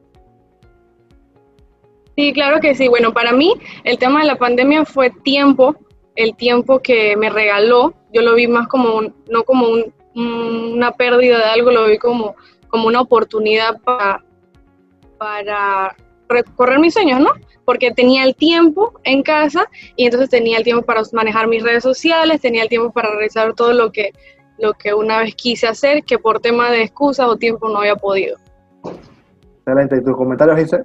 Sí, 2.16 2.32
claro 2.32 2.62
que 2.62 2.74
sí. 2.74 2.88
Bueno, 2.88 3.12
para 3.12 3.34
mí 3.34 3.54
el 3.84 3.98
tema 3.98 4.22
de 4.22 4.28
la 4.28 4.38
pandemia 4.38 4.86
fue 4.86 5.10
tiempo, 5.10 5.76
el 6.16 6.38
tiempo 6.38 6.80
que 6.80 7.18
me 7.18 7.30
regaló. 7.30 7.94
Yo 8.14 8.22
lo 8.22 8.34
vi 8.36 8.48
más 8.48 8.70
como, 8.70 9.02
no 9.30 9.44
como 9.44 9.68
una 10.16 10.92
pérdida 10.94 11.38
de 11.40 11.46
algo, 11.46 11.72
lo 11.72 11.88
vi 11.88 11.98
como, 11.98 12.36
como 12.70 12.88
una 12.88 13.02
oportunidad 13.02 13.82
para, 13.82 14.24
para 15.24 15.96
recorrer 16.28 16.80
mis 16.80 16.94
sueños, 16.94 17.22
¿no? 17.22 17.30
Porque 17.64 17.92
tenía 17.92 18.26
el 18.26 18.36
tiempo 18.36 19.00
en 19.06 19.24
casa 19.24 19.70
y 19.96 20.04
entonces 20.04 20.30
tenía 20.30 20.58
el 20.58 20.66
tiempo 20.66 20.84
para 20.84 21.02
manejar 21.14 21.48
mis 21.48 21.64
redes 21.64 21.82
sociales, 21.82 22.42
tenía 22.42 22.64
el 22.64 22.68
tiempo 22.68 22.92
para 22.92 23.10
realizar 23.12 23.54
todo 23.54 23.72
lo 23.72 23.92
que 23.92 24.12
lo 24.58 24.74
que 24.74 24.94
una 24.94 25.20
vez 25.20 25.34
quise 25.36 25.68
hacer, 25.68 26.04
que 26.04 26.20
por 26.20 26.40
tema 26.40 26.70
de 26.72 26.84
excusas 26.84 27.28
o 27.28 27.38
tiempo 27.38 27.70
no 27.70 27.80
había 27.80 27.96
podido. 27.96 28.38
Excelente. 29.60 29.98
¿Y 29.98 30.04
tus 30.04 30.16
comentarios, 30.16 30.58
dice 30.58 30.84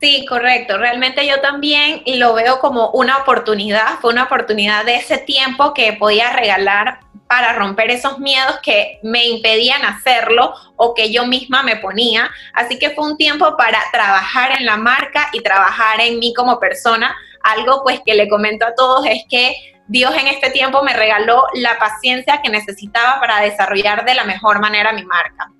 Sí, 0.00 0.24
correcto. 0.26 0.78
Realmente 0.78 1.26
yo 1.26 1.40
también 1.42 2.02
lo 2.18 2.32
veo 2.32 2.58
como 2.58 2.90
una 2.92 3.18
oportunidad, 3.18 3.98
fue 4.00 4.12
una 4.12 4.24
oportunidad 4.24 4.86
de 4.86 4.96
ese 4.96 5.18
tiempo 5.18 5.74
que 5.74 5.92
podía 5.92 6.32
regalar 6.32 7.00
para 7.26 7.52
romper 7.52 7.90
esos 7.90 8.18
miedos 8.18 8.58
que 8.62 8.98
me 9.02 9.26
impedían 9.26 9.84
hacerlo 9.84 10.54
o 10.76 10.94
que 10.94 11.12
yo 11.12 11.26
misma 11.26 11.62
me 11.62 11.76
ponía. 11.76 12.30
Así 12.54 12.78
que 12.78 12.90
fue 12.90 13.04
un 13.04 13.18
tiempo 13.18 13.56
para 13.58 13.78
trabajar 13.92 14.58
en 14.58 14.64
la 14.64 14.78
marca 14.78 15.28
y 15.34 15.40
trabajar 15.42 16.00
en 16.00 16.18
mí 16.18 16.32
como 16.34 16.58
persona. 16.58 17.14
Algo 17.42 17.82
pues 17.82 18.00
que 18.04 18.14
le 18.14 18.28
comento 18.28 18.66
a 18.66 18.74
todos 18.74 19.04
es 19.06 19.24
que 19.28 19.54
Dios 19.86 20.14
en 20.18 20.28
este 20.28 20.50
tiempo 20.50 20.82
me 20.82 20.94
regaló 20.94 21.44
la 21.54 21.78
paciencia 21.78 22.40
que 22.42 22.48
necesitaba 22.48 23.20
para 23.20 23.40
desarrollar 23.40 24.04
de 24.06 24.14
la 24.14 24.24
mejor 24.24 24.60
manera 24.60 24.92
mi 24.92 25.04
marca. 25.04 25.52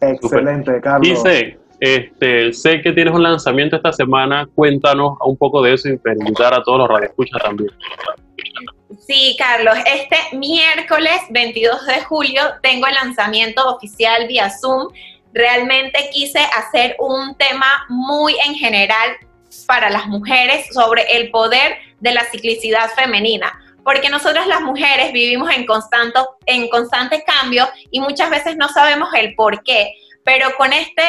Excelente, 0.00 0.80
Carlos. 0.80 1.24
Dice, 1.24 1.61
este, 1.84 2.52
sé 2.52 2.80
que 2.80 2.92
tienes 2.92 3.12
un 3.12 3.24
lanzamiento 3.24 3.74
esta 3.74 3.92
semana, 3.92 4.48
cuéntanos 4.54 5.18
un 5.24 5.36
poco 5.36 5.60
de 5.60 5.74
eso 5.74 5.88
y 5.88 5.98
invitar 6.16 6.54
a 6.54 6.62
todos 6.62 6.78
los 6.78 6.88
radioescuchas 6.88 7.42
también. 7.42 7.70
Sí, 9.04 9.34
Carlos, 9.36 9.74
este 9.84 10.36
miércoles 10.36 11.20
22 11.30 11.84
de 11.86 12.00
julio 12.04 12.40
tengo 12.62 12.86
el 12.86 12.94
lanzamiento 12.94 13.68
oficial 13.68 14.28
vía 14.28 14.48
Zoom. 14.48 14.92
Realmente 15.34 16.08
quise 16.12 16.38
hacer 16.56 16.94
un 17.00 17.34
tema 17.34 17.66
muy 17.88 18.36
en 18.46 18.54
general 18.54 19.16
para 19.66 19.90
las 19.90 20.06
mujeres 20.06 20.66
sobre 20.72 21.02
el 21.16 21.32
poder 21.32 21.78
de 21.98 22.14
la 22.14 22.22
ciclicidad 22.26 22.90
femenina, 22.90 23.52
porque 23.82 24.08
nosotras 24.08 24.46
las 24.46 24.60
mujeres 24.60 25.12
vivimos 25.12 25.50
en 25.50 25.66
constante, 25.66 26.20
en 26.46 26.68
constante 26.68 27.24
cambio 27.26 27.68
y 27.90 27.98
muchas 27.98 28.30
veces 28.30 28.56
no 28.56 28.68
sabemos 28.68 29.08
el 29.14 29.34
por 29.34 29.64
qué, 29.64 29.94
pero 30.24 30.54
con 30.56 30.72
este 30.72 31.02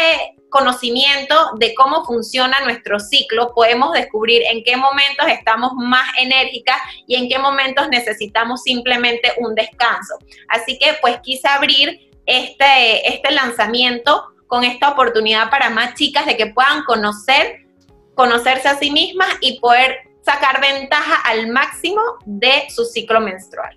conocimiento 0.53 1.35
de 1.57 1.73
cómo 1.73 2.05
funciona 2.05 2.59
nuestro 2.59 2.99
ciclo, 2.99 3.55
podemos 3.55 3.91
descubrir 3.91 4.43
en 4.43 4.63
qué 4.63 4.77
momentos 4.77 5.25
estamos 5.27 5.71
más 5.73 6.07
enérgicas 6.19 6.77
y 7.07 7.15
en 7.15 7.27
qué 7.27 7.39
momentos 7.39 7.89
necesitamos 7.89 8.61
simplemente 8.61 9.33
un 9.39 9.55
descanso. 9.55 10.13
Así 10.47 10.77
que 10.77 10.95
pues 11.01 11.17
quise 11.23 11.47
abrir 11.47 12.11
este, 12.27 13.15
este 13.15 13.31
lanzamiento 13.31 14.25
con 14.45 14.63
esta 14.63 14.89
oportunidad 14.89 15.49
para 15.49 15.71
más 15.71 15.95
chicas 15.95 16.27
de 16.27 16.37
que 16.37 16.45
puedan 16.45 16.83
conocer, 16.83 17.65
conocerse 18.13 18.67
a 18.67 18.77
sí 18.77 18.91
mismas 18.91 19.29
y 19.41 19.59
poder 19.59 20.01
sacar 20.21 20.61
ventaja 20.61 21.15
al 21.25 21.47
máximo 21.47 21.99
de 22.25 22.67
su 22.69 22.85
ciclo 22.85 23.19
menstrual. 23.21 23.75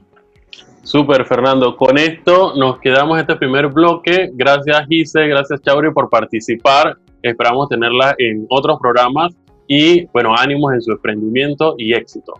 Súper, 0.87 1.27
Fernando. 1.27 1.77
Con 1.77 1.99
esto 1.99 2.55
nos 2.55 2.79
quedamos 2.79 3.19
este 3.19 3.35
primer 3.35 3.67
bloque. 3.67 4.31
Gracias, 4.35 4.87
Gise, 4.89 5.27
gracias, 5.27 5.61
Chauri, 5.63 5.91
por 5.91 6.09
participar. 6.09 6.97
Esperamos 7.23 7.69
tenerla 7.69 8.15
en 8.19 8.47
otros 8.51 8.79
programas 8.79 9.35
y, 9.67 10.07
bueno, 10.13 10.33
ánimos 10.39 10.75
en 10.75 10.81
su 10.81 10.93
emprendimiento 10.93 11.75
y 11.77 11.93
éxito. 11.93 12.35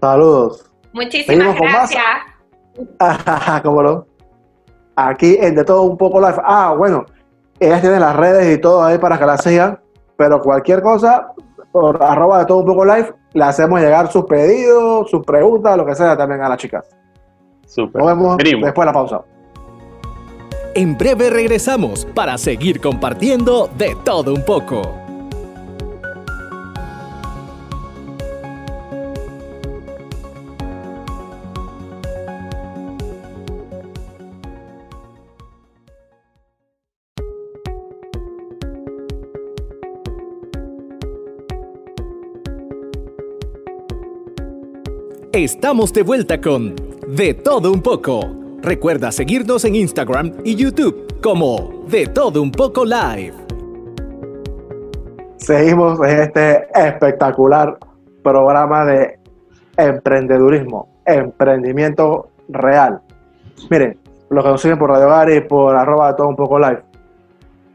Saludos. 0.00 0.70
Muchísimas 0.92 1.58
gracias. 1.58 2.04
¿Cómo 3.64 3.82
no? 3.82 4.06
Aquí 4.94 5.36
en 5.40 5.56
De 5.56 5.64
Todo 5.64 5.82
Un 5.82 5.98
Poco 5.98 6.20
Live. 6.20 6.40
Ah, 6.44 6.76
bueno, 6.78 7.04
ellas 7.58 7.80
tienen 7.80 7.98
las 7.98 8.14
redes 8.14 8.56
y 8.56 8.60
todo 8.60 8.84
ahí 8.84 8.98
para 8.98 9.18
que 9.18 9.26
la 9.26 9.36
sigan, 9.36 9.80
pero 10.16 10.40
cualquier 10.40 10.80
cosa, 10.80 11.32
por 11.72 12.00
arroba 12.00 12.38
de 12.38 12.46
todo 12.46 12.58
un 12.58 12.66
poco 12.66 12.84
live, 12.84 13.12
le 13.32 13.42
hacemos 13.42 13.80
llegar 13.80 14.12
sus 14.12 14.26
pedidos, 14.26 15.10
sus 15.10 15.26
preguntas, 15.26 15.76
lo 15.76 15.84
que 15.84 15.96
sea 15.96 16.16
también 16.16 16.40
a 16.40 16.48
las 16.48 16.58
chicas. 16.58 16.88
Super. 17.74 18.02
Nos 18.02 18.18
vemos 18.18 18.36
después 18.36 18.74
de 18.74 18.84
la 18.84 18.92
pausa. 18.92 19.22
En 20.74 20.98
breve 20.98 21.30
regresamos 21.30 22.06
para 22.14 22.36
seguir 22.36 22.82
compartiendo 22.82 23.70
de 23.78 23.96
todo 24.04 24.34
un 24.34 24.44
poco. 24.44 24.82
Estamos 45.32 45.94
de 45.94 46.02
vuelta 46.02 46.38
con 46.38 46.91
De 47.14 47.34
todo 47.34 47.70
un 47.70 47.82
poco. 47.82 48.20
Recuerda 48.62 49.12
seguirnos 49.12 49.66
en 49.66 49.74
Instagram 49.74 50.32
y 50.44 50.56
YouTube 50.56 51.20
como 51.22 51.84
De 51.86 52.06
todo 52.06 52.40
un 52.40 52.50
poco 52.50 52.86
live. 52.86 53.34
Seguimos 55.36 56.00
en 56.08 56.20
este 56.22 56.68
espectacular 56.74 57.76
programa 58.22 58.86
de 58.86 59.20
emprendedurismo, 59.76 60.88
emprendimiento 61.04 62.30
real. 62.48 63.02
Miren, 63.68 63.98
lo 64.30 64.42
que 64.42 64.48
nos 64.48 64.62
siguen 64.62 64.78
por 64.78 64.88
Radio 64.88 65.08
Gary 65.08 65.34
y 65.34 65.40
por 65.42 65.76
arroba 65.76 66.12
de 66.12 66.14
todo 66.14 66.28
un 66.28 66.36
poco 66.36 66.58
live. 66.58 66.82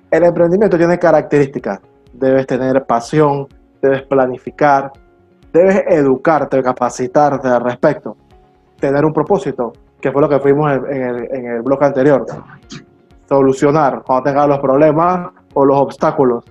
El 0.10 0.24
emprendimiento 0.24 0.80
tiene 0.80 0.98
características. 0.98 1.80
Debes 2.12 2.48
tener 2.48 2.88
pasión, 2.88 3.48
debes 3.84 4.02
planificar, 4.02 4.92
debes 5.54 5.84
educarte, 5.90 6.64
capacitarte 6.64 7.48
al 7.48 7.64
respecto, 7.64 8.18
tener 8.80 9.06
un 9.06 9.14
propósito, 9.14 9.74
que 10.00 10.12
fue 10.12 10.22
lo 10.22 10.30
que 10.30 10.40
fuimos 10.40 10.72
en 10.90 11.04
el, 11.04 11.36
en 11.36 11.46
el 11.48 11.62
bloque 11.62 11.86
anterior. 11.86 12.26
Solucionar 13.28 14.04
cuando 14.06 14.24
tengas 14.24 14.48
los 14.48 14.60
problemas 14.60 15.32
o 15.54 15.66
los 15.66 15.78
obstáculos. 15.78 16.46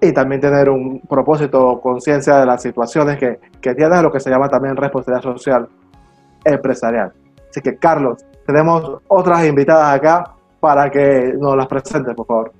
Y 0.00 0.12
también 0.12 0.40
tener 0.40 0.68
un 0.68 1.00
propósito, 1.00 1.80
conciencia 1.80 2.38
de 2.38 2.46
las 2.46 2.60
situaciones 2.60 3.18
que, 3.18 3.38
que 3.60 3.74
tienes, 3.74 4.02
lo 4.02 4.10
que 4.10 4.18
se 4.18 4.30
llama 4.30 4.48
también 4.48 4.76
responsabilidad 4.76 5.22
social 5.22 5.68
empresarial. 6.44 7.12
Así 7.48 7.60
que, 7.60 7.76
Carlos, 7.76 8.24
tenemos 8.46 9.00
otras 9.06 9.46
invitadas 9.46 9.94
acá 9.94 10.34
para 10.58 10.90
que 10.90 11.34
nos 11.38 11.56
las 11.56 11.66
presentes, 11.66 12.14
por 12.14 12.26
favor. 12.26 12.52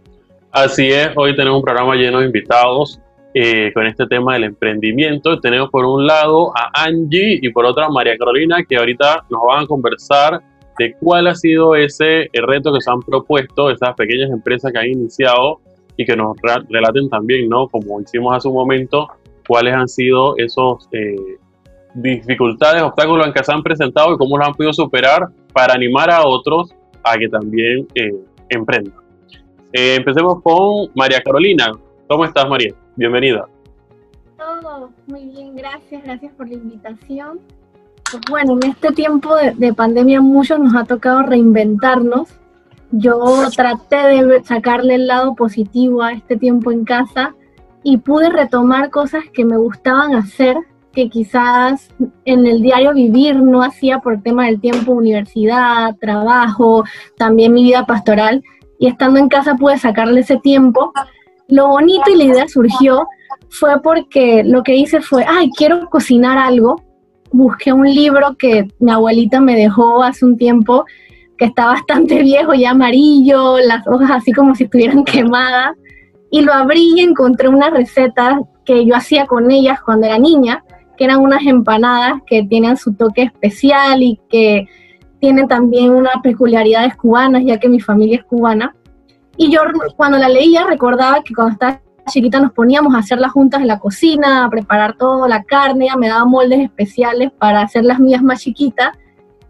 Así 0.53 0.93
es, 0.93 1.09
hoy 1.17 1.35
tenemos 1.35 1.59
un 1.59 1.65
programa 1.65 1.95
lleno 1.95 2.21
de 2.21 2.27
invitados 2.27 3.01
eh, 3.35 3.73
con 3.73 3.87
este 3.87 4.07
tema 4.07 4.35
del 4.35 4.45
emprendimiento. 4.45 5.41
Tenemos 5.41 5.71
por 5.71 5.87
un 5.87 6.07
lado 6.07 6.53
a 6.55 6.85
Angie 6.85 7.39
y 7.41 7.49
por 7.51 7.65
otra 7.65 7.87
a 7.87 7.89
María 7.89 8.17
Carolina, 8.19 8.63
que 8.69 8.77
ahorita 8.77 9.25
nos 9.31 9.41
van 9.47 9.65
a 9.65 9.67
conversar 9.67 10.43
de 10.79 10.95
cuál 11.01 11.27
ha 11.27 11.35
sido 11.35 11.75
ese 11.75 12.29
reto 12.33 12.73
que 12.73 12.81
se 12.81 12.91
han 12.91 13.01
propuesto 13.01 13.71
esas 13.71 13.95
pequeñas 13.95 14.31
empresas 14.31 14.71
que 14.71 14.79
han 14.79 14.87
iniciado 14.87 15.61
y 15.97 16.05
que 16.05 16.15
nos 16.15 16.37
relaten 16.69 17.09
también, 17.09 17.49
¿no? 17.49 17.69
Como 17.69 18.01
hicimos 18.01 18.37
hace 18.37 18.49
un 18.49 18.55
momento, 18.55 19.09
cuáles 19.47 19.75
han 19.75 19.89
sido 19.89 20.37
esos 20.37 20.89
eh, 20.93 21.17
dificultades, 21.95 22.83
obstáculos 22.83 23.27
en 23.27 23.33
que 23.33 23.45
se 23.45 23.53
han 23.53 23.63
presentado 23.63 24.15
y 24.15 24.19
cómo 24.19 24.37
los 24.37 24.47
han 24.47 24.55
podido 24.55 24.73
superar 24.75 25.29
para 25.55 25.75
animar 25.75 26.11
a 26.11 26.27
otros 26.27 26.75
a 27.03 27.17
que 27.17 27.29
también 27.29 27.87
eh, 27.95 28.13
emprendan. 28.51 28.95
empecemos 29.73 30.43
con 30.43 30.91
María 30.95 31.23
Carolina. 31.23 31.73
¿Cómo 32.09 32.25
estás, 32.27 32.47
María? 32.49 32.75
Bienvenida. 32.97 33.49
Todo 34.37 34.91
muy 35.07 35.27
bien, 35.27 35.57
gracias, 35.57 36.03
gracias 36.05 36.33
por 36.35 36.49
la 36.49 36.55
invitación. 36.55 37.41
Pues 38.11 38.23
bueno, 38.29 38.59
en 38.61 38.71
este 38.71 38.93
tiempo 38.93 39.35
de, 39.37 39.73
pandemia 39.73 40.21
mucho 40.21 40.59
nos 40.59 40.75
ha 40.75 40.85
tocado 40.85 41.23
reinventarnos. 41.23 42.29
Yo 42.91 43.49
traté 43.57 43.97
de 43.97 44.45
sacarle 44.45 44.97
el 44.97 45.07
lado 45.07 45.35
positivo 45.35 46.03
a 46.03 46.13
este 46.13 46.37
tiempo 46.37 46.71
en 46.71 46.85
casa 46.85 47.35
y 47.83 47.97
pude 47.97 48.29
retomar 48.29 48.91
cosas 48.91 49.25
que 49.33 49.47
me 49.47 49.57
gustaban 49.57 50.15
hacer, 50.15 50.57
que 50.93 51.09
quizás 51.09 51.89
en 52.27 52.47
el 52.47 52.61
diario 52.61 52.93
vivir 52.93 53.43
no 53.43 53.63
hacía 53.63 54.01
por 54.01 54.21
tema 54.21 54.45
del 54.47 54.61
tiempo, 54.61 54.93
universidad, 54.93 55.97
trabajo, 55.99 56.85
también 57.17 57.55
mi 57.55 57.63
vida 57.63 57.87
pastoral. 57.87 58.43
Y 58.79 58.89
estando 58.89 59.19
en 59.19 59.31
casa 59.31 59.55
pude 59.55 59.79
sacarle 59.79 60.21
ese 60.21 60.37
tiempo 60.37 60.93
lo 61.49 61.69
bonito 61.69 62.11
y 62.11 62.17
la 62.17 62.25
idea 62.25 62.49
surgió 62.49 63.07
fue 63.49 63.81
porque 63.83 64.43
lo 64.45 64.63
que 64.63 64.77
hice 64.77 65.01
fue, 65.01 65.25
ay, 65.29 65.51
quiero 65.57 65.89
cocinar 65.91 66.39
algo. 66.39 66.83
Busqué 67.33 67.73
un 67.73 67.87
libro 67.87 68.37
que 68.39 68.69
mi 68.79 68.91
abuelita 68.91 69.41
me 69.41 69.57
dejó 69.57 70.03
hace 70.03 70.25
un 70.25 70.37
tiempo, 70.37 70.85
que 71.37 71.47
está 71.47 71.67
bastante 71.67 72.19
viejo 72.23 72.55
y 72.55 72.65
amarillo, 72.65 73.59
las 73.59 73.87
hojas 73.87 74.11
así 74.11 74.33
como 74.33 74.55
si 74.55 74.65
estuvieran 74.65 75.05
quemadas. 75.05 75.77
Y 76.31 76.41
lo 76.41 76.55
abrí 76.55 76.95
y 76.97 77.01
encontré 77.01 77.49
una 77.49 77.69
receta 77.69 78.41
que 78.65 78.87
yo 78.87 78.97
hacía 78.97 79.27
con 79.27 79.51
ellas 79.51 79.81
cuando 79.83 80.07
era 80.07 80.19
niña, 80.19 80.65
que 80.97 81.05
eran 81.05 81.21
unas 81.21 81.45
empanadas 81.45 82.23
que 82.27 82.45
tienen 82.45 82.77
su 82.79 82.95
toque 82.95 83.25
especial 83.25 84.03
y 84.03 84.19
que 84.31 84.67
tienen 85.21 85.47
también 85.47 85.91
unas 85.91 86.15
peculiaridades 86.23 86.97
cubanas, 86.97 87.45
ya 87.45 87.59
que 87.59 87.69
mi 87.69 87.81
familia 87.81 88.19
es 88.19 88.25
cubana. 88.25 88.75
Y 89.37 89.51
yo 89.51 89.61
cuando 89.97 90.19
la 90.19 90.29
leía 90.29 90.65
recordaba 90.65 91.23
que 91.23 91.35
cuando 91.35 91.53
estaba 91.53 91.81
chiquita 92.11 92.41
nos 92.41 92.53
poníamos 92.53 92.95
a 92.95 92.99
hacerlas 92.99 93.33
juntas 93.33 93.61
en 93.61 93.69
la 93.69 93.79
cocina, 93.79 94.45
a 94.45 94.51
preparar 94.51 94.97
todo, 94.97 95.29
la 95.29 95.43
carne, 95.45 95.89
me 95.99 96.09
daba 96.09 96.25
moldes 96.25 96.61
especiales 96.61 97.31
para 97.39 97.63
hacer 97.63 97.85
las 97.85 98.01
mías 98.01 98.23
más 98.23 98.41
chiquitas 98.41 98.97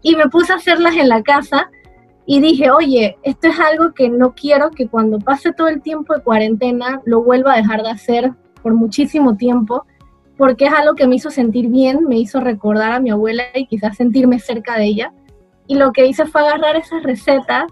y 0.01 0.15
me 0.15 0.27
puse 0.27 0.53
a 0.53 0.57
hacerlas 0.57 0.95
en 0.95 1.09
la 1.09 1.23
casa 1.23 1.69
y 2.25 2.39
dije, 2.39 2.71
oye, 2.71 3.17
esto 3.23 3.47
es 3.47 3.59
algo 3.59 3.93
que 3.93 4.09
no 4.09 4.33
quiero 4.33 4.71
que 4.71 4.87
cuando 4.87 5.19
pase 5.19 5.51
todo 5.51 5.67
el 5.67 5.81
tiempo 5.81 6.13
de 6.13 6.21
cuarentena 6.21 7.01
lo 7.05 7.23
vuelva 7.23 7.53
a 7.53 7.57
dejar 7.57 7.81
de 7.83 7.89
hacer 7.89 8.33
por 8.61 8.73
muchísimo 8.73 9.35
tiempo, 9.35 9.85
porque 10.37 10.65
es 10.65 10.73
algo 10.73 10.95
que 10.95 11.05
me 11.05 11.15
hizo 11.15 11.29
sentir 11.31 11.67
bien, 11.67 12.05
me 12.07 12.17
hizo 12.17 12.39
recordar 12.39 12.93
a 12.93 12.99
mi 12.99 13.09
abuela 13.09 13.43
y 13.53 13.65
quizás 13.67 13.97
sentirme 13.97 14.39
cerca 14.39 14.77
de 14.77 14.85
ella. 14.85 15.13
Y 15.67 15.75
lo 15.75 15.91
que 15.91 16.05
hice 16.05 16.25
fue 16.25 16.41
agarrar 16.41 16.77
esas 16.77 17.03
recetas 17.03 17.65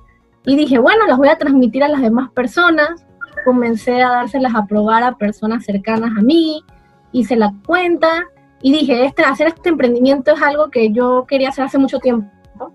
y 0.45 0.55
dije, 0.55 0.79
bueno, 0.79 1.05
las 1.07 1.17
voy 1.17 1.29
a 1.29 1.38
transmitir 1.38 1.83
a 1.83 1.89
las 1.89 2.01
demás 2.01 2.31
personas. 2.31 3.05
Comencé 3.45 4.01
a 4.01 4.10
dárselas 4.10 4.55
a 4.55 4.65
probar 4.65 5.03
a 5.03 5.15
personas 5.17 5.65
cercanas 5.65 6.12
a 6.17 6.21
mí, 6.21 6.63
hice 7.12 7.36
la 7.36 7.53
cuenta 7.65 8.25
y 8.62 8.71
dije, 8.71 9.05
este, 9.05 9.24
hacer 9.24 9.48
este 9.48 9.69
emprendimiento 9.69 10.33
es 10.33 10.41
algo 10.41 10.69
que 10.69 10.91
yo 10.91 11.25
quería 11.27 11.50
hacer 11.50 11.65
hace 11.65 11.77
mucho 11.77 12.00
tiempo, 12.00 12.29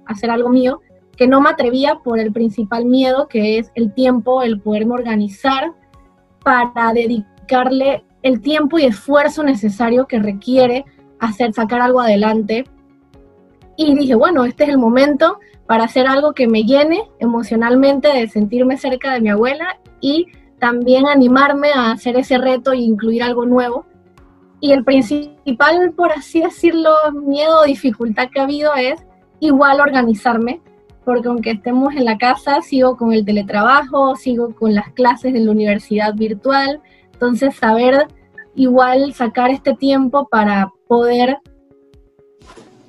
hacer 0.07 0.31
algo 0.31 0.49
mío, 0.49 0.81
que 1.17 1.27
no 1.27 1.41
me 1.41 1.51
atrevía 1.51 2.01
por 2.03 2.19
el 2.19 2.33
principal 2.33 2.85
miedo, 2.85 3.29
que 3.29 3.59
es 3.59 3.71
el 3.75 3.93
tiempo, 3.95 4.43
el 4.43 4.61
poderme 4.61 4.95
organizar 4.95 5.73
para 6.43 6.93
dedicarle 6.93 8.05
el 8.23 8.41
tiempo 8.41 8.79
y 8.79 8.85
esfuerzo 8.85 9.43
necesario 9.43 10.07
que 10.07 10.19
requiere 10.19 10.85
hacer, 11.21 11.53
sacar 11.53 11.81
algo 11.81 12.01
adelante. 12.01 12.65
Y 13.77 13.95
dije, 13.95 14.15
bueno, 14.15 14.45
este 14.45 14.65
es 14.65 14.71
el 14.71 14.79
momento 14.79 15.39
para 15.67 15.85
hacer 15.85 16.07
algo 16.07 16.33
que 16.33 16.47
me 16.47 16.65
llene 16.65 17.03
emocionalmente 17.19 18.09
de 18.09 18.29
sentirme 18.29 18.77
cerca 18.77 19.13
de 19.13 19.21
mi 19.21 19.29
abuela 19.29 19.79
y 20.01 20.27
también 20.59 21.07
animarme 21.07 21.73
a 21.73 21.93
hacer 21.93 22.17
ese 22.17 22.39
reto 22.39 22.73
e 22.73 22.79
incluir 22.79 23.23
algo 23.23 23.45
nuevo 23.45 23.87
y 24.61 24.73
el 24.73 24.85
principal, 24.85 25.93
por 25.93 26.13
así 26.13 26.41
decirlo, 26.41 26.91
miedo 27.13 27.61
o 27.61 27.65
dificultad 27.65 28.29
que 28.31 28.41
ha 28.41 28.45
habido 28.45 28.75
es 28.75 29.05
igual 29.39 29.81
organizarme, 29.81 30.61
porque 31.05 31.29
aunque 31.29 31.53
estemos 31.53 31.95
en 31.95 32.05
la 32.05 32.17
casa, 32.17 32.63
sigo 32.63 32.97
con 32.97 33.13
el 33.13 33.25
teletrabajo, 33.25 34.17
sigo 34.17 34.55
con 34.55 34.75
las 34.75 34.93
clases 34.93 35.33
de 35.33 35.41
la 35.41 35.51
universidad 35.51 36.15
virtual, 36.15 36.81
entonces 37.13 37.55
saber 37.55 38.07
igual 38.55 39.13
sacar 39.13 39.51
este 39.51 39.75
tiempo 39.75 40.27
para 40.29 40.73
poder 40.89 41.37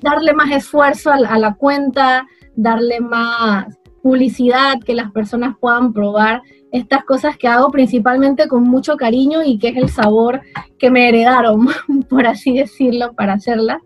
darle 0.00 0.32
más 0.32 0.50
esfuerzo 0.50 1.10
a 1.10 1.38
la 1.38 1.54
cuenta, 1.54 2.26
darle 2.54 3.00
más 3.00 3.66
publicidad, 4.02 4.78
que 4.84 4.94
las 4.94 5.10
personas 5.12 5.56
puedan 5.60 5.92
probar 5.92 6.42
estas 6.72 7.04
cosas 7.04 7.36
que 7.36 7.48
hago 7.48 7.70
principalmente 7.70 8.46
con 8.48 8.64
mucho 8.64 8.96
cariño 8.96 9.42
y 9.42 9.58
que 9.58 9.68
es 9.68 9.76
el 9.76 9.88
sabor 9.88 10.40
que 10.78 10.90
me 10.90 11.08
heredaron, 11.08 11.68
por 12.08 12.26
así 12.26 12.54
decirlo, 12.54 13.12
para 13.14 13.34
hacerla. 13.34 13.80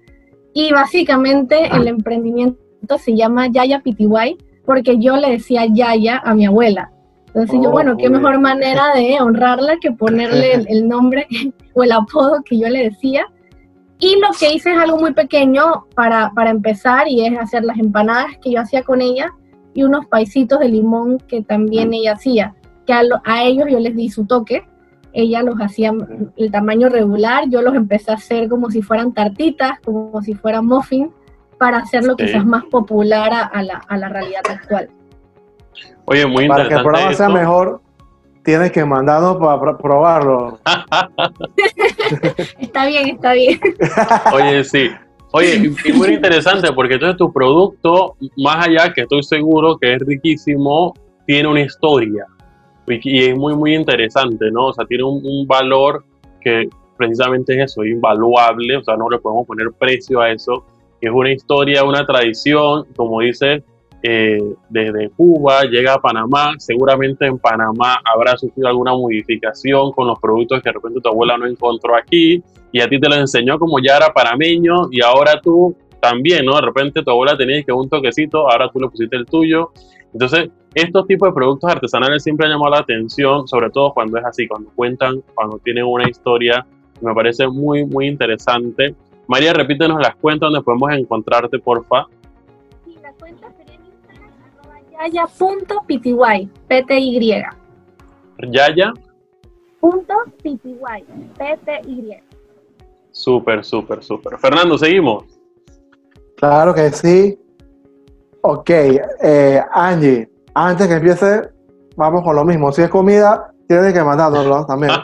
Y 0.54 0.72
básicamente 0.72 1.68
el 1.74 1.88
emprendimiento 1.88 2.58
se 2.98 3.16
llama 3.16 3.46
Yaya 3.48 3.80
Pitiguay 3.80 4.36
porque 4.64 4.98
yo 4.98 5.16
le 5.16 5.30
decía 5.30 5.66
Yaya 5.66 6.18
a 6.18 6.34
mi 6.34 6.46
abuela. 6.46 6.90
Entonces 7.28 7.60
yo, 7.62 7.70
oh, 7.70 7.72
bueno, 7.72 7.96
qué 7.96 8.10
mejor 8.10 8.38
manera 8.40 8.92
de 8.94 9.18
honrarla 9.20 9.78
que 9.80 9.90
ponerle 9.90 10.64
el, 10.68 10.86
nombre 10.86 11.26
o 11.74 11.82
el 11.82 11.92
apodo 11.92 12.42
que 12.44 12.58
yo 12.58 12.68
le 12.68 12.90
decía. 12.90 13.26
Y 14.02 14.18
lo 14.18 14.30
que 14.36 14.52
hice 14.52 14.72
es 14.72 14.78
algo 14.78 14.98
muy 14.98 15.12
pequeño 15.12 15.86
para, 15.94 16.32
para 16.34 16.50
empezar 16.50 17.06
y 17.06 17.24
es 17.24 17.38
hacer 17.38 17.62
las 17.62 17.78
empanadas 17.78 18.36
que 18.42 18.50
yo 18.50 18.60
hacía 18.60 18.82
con 18.82 19.00
ella 19.00 19.32
y 19.74 19.84
unos 19.84 20.06
paisitos 20.06 20.58
de 20.58 20.68
limón 20.68 21.18
que 21.28 21.42
también 21.42 21.94
ella 21.94 22.14
hacía 22.14 22.52
que 22.84 22.92
a, 22.92 23.44
ellos 23.44 23.68
yo 23.70 23.78
les 23.78 23.94
di 23.94 24.08
su 24.08 24.26
toque. 24.26 24.64
Ella 25.12 25.44
los 25.44 25.54
hacía 25.60 25.92
el 26.36 26.50
tamaño 26.50 26.88
regular, 26.88 27.44
yo 27.48 27.62
los 27.62 27.76
empecé 27.76 28.10
a 28.10 28.14
hacer 28.14 28.48
como 28.48 28.72
si 28.72 28.82
fueran 28.82 29.12
tartitas, 29.12 29.78
como 29.84 30.20
si 30.20 30.34
fueran 30.34 30.66
muffins, 30.66 31.12
para 31.56 31.78
hacerlo 31.78 32.16
quizás 32.16 32.44
más 32.44 32.64
popular 32.64 33.30
a, 33.52 33.62
la, 33.62 33.82
a, 33.86 33.98
la, 33.98 34.08
realidad 34.08 34.40
actual. 34.48 34.90
Oye, 36.06 36.26
muy 36.26 36.48
Para 36.48 36.66
que 36.66 36.74
el 36.74 36.82
programa 36.82 37.12
sea 37.12 37.28
mejor, 37.28 37.81
tienes 38.44 38.72
que 38.72 38.84
mandarnos 38.84 39.36
para 39.36 39.76
probarlo. 39.76 40.58
está 42.58 42.86
bien, 42.86 43.08
está 43.10 43.32
bien. 43.32 43.60
Oye, 44.32 44.64
sí. 44.64 44.90
Oye, 45.32 45.72
y 45.84 45.92
muy 45.92 46.08
interesante 46.08 46.72
porque 46.72 46.94
entonces 46.94 47.16
tu 47.16 47.32
producto, 47.32 48.16
más 48.36 48.66
allá 48.66 48.92
que 48.92 49.02
estoy 49.02 49.22
seguro 49.22 49.78
que 49.78 49.94
es 49.94 50.00
riquísimo, 50.00 50.92
tiene 51.26 51.48
una 51.48 51.62
historia 51.62 52.26
y 52.86 53.24
es 53.24 53.36
muy, 53.36 53.54
muy 53.54 53.74
interesante, 53.74 54.50
¿no? 54.50 54.66
O 54.66 54.72
sea, 54.72 54.84
tiene 54.84 55.04
un, 55.04 55.46
valor 55.46 56.04
que 56.40 56.68
precisamente 56.96 57.54
es 57.54 57.70
eso, 57.70 57.84
invaluable, 57.84 58.76
o 58.76 58.84
sea, 58.84 58.96
no 58.96 59.08
le 59.08 59.18
podemos 59.18 59.46
poner 59.46 59.68
precio 59.78 60.20
a 60.20 60.30
eso. 60.30 60.64
Es 61.00 61.10
una 61.10 61.32
historia, 61.32 61.84
una 61.84 62.06
tradición, 62.06 62.86
como 62.96 63.20
dice, 63.20 63.64
eh, 64.02 64.42
desde 64.68 65.10
Cuba 65.10 65.62
llega 65.62 65.94
a 65.94 66.00
Panamá, 66.00 66.54
seguramente 66.58 67.26
en 67.26 67.38
Panamá 67.38 68.00
habrá 68.04 68.36
sufrido 68.36 68.68
alguna 68.68 68.92
modificación 68.92 69.92
con 69.92 70.08
los 70.08 70.18
productos 70.18 70.60
que 70.60 70.70
de 70.70 70.72
repente 70.72 71.00
tu 71.00 71.08
abuela 71.08 71.38
no 71.38 71.46
encontró 71.46 71.96
aquí 71.96 72.42
y 72.72 72.80
a 72.80 72.88
ti 72.88 72.98
te 72.98 73.08
lo 73.08 73.14
enseñó 73.14 73.58
como 73.58 73.78
ya 73.78 73.98
era 73.98 74.12
panameño 74.12 74.88
y 74.90 75.02
ahora 75.02 75.40
tú 75.40 75.76
también, 76.00 76.44
¿no? 76.44 76.56
De 76.56 76.62
repente 76.62 77.02
tu 77.02 77.10
abuela 77.10 77.36
tenía 77.36 77.62
que 77.62 77.70
un 77.70 77.88
toquecito, 77.88 78.50
ahora 78.50 78.68
tú 78.72 78.80
le 78.80 78.88
pusiste 78.88 79.14
el 79.14 79.24
tuyo. 79.24 79.70
Entonces, 80.12 80.50
estos 80.74 81.06
tipos 81.06 81.28
de 81.28 81.34
productos 81.34 81.70
artesanales 81.70 82.24
siempre 82.24 82.46
han 82.46 82.52
llamado 82.52 82.72
la 82.72 82.80
atención, 82.80 83.46
sobre 83.46 83.70
todo 83.70 83.94
cuando 83.94 84.18
es 84.18 84.24
así, 84.24 84.48
cuando 84.48 84.70
cuentan, 84.74 85.22
cuando 85.34 85.58
tienen 85.58 85.84
una 85.84 86.08
historia, 86.08 86.66
me 87.00 87.14
parece 87.14 87.46
muy, 87.46 87.84
muy 87.84 88.08
interesante. 88.08 88.96
María, 89.28 89.52
repítenos 89.52 90.00
las 90.00 90.16
cuentas 90.16 90.48
donde 90.48 90.62
podemos 90.62 90.92
encontrarte, 90.92 91.58
porfa. 91.60 92.06
yaya.pty, 95.10 96.50
P-T-Y. 96.68 97.44
Yaya. 98.50 98.92
Punto 99.80 100.14
pty, 100.42 100.78
P-T-Y. 101.38 102.22
Súper, 103.10 103.64
súper, 103.64 104.02
súper. 104.02 104.38
Fernando, 104.38 104.78
¿seguimos? 104.78 105.24
Claro 106.36 106.74
que 106.74 106.90
sí. 106.90 107.38
Ok, 108.42 108.70
eh, 108.70 109.62
Angie, 109.72 110.28
antes 110.54 110.88
que 110.88 110.94
empiece, 110.94 111.50
vamos 111.96 112.22
con 112.22 112.34
lo 112.34 112.44
mismo. 112.44 112.72
Si 112.72 112.82
es 112.82 112.88
comida, 112.88 113.52
tienes 113.68 113.92
que 113.92 114.02
mandárnoslo 114.02 114.66
también. 114.66 114.92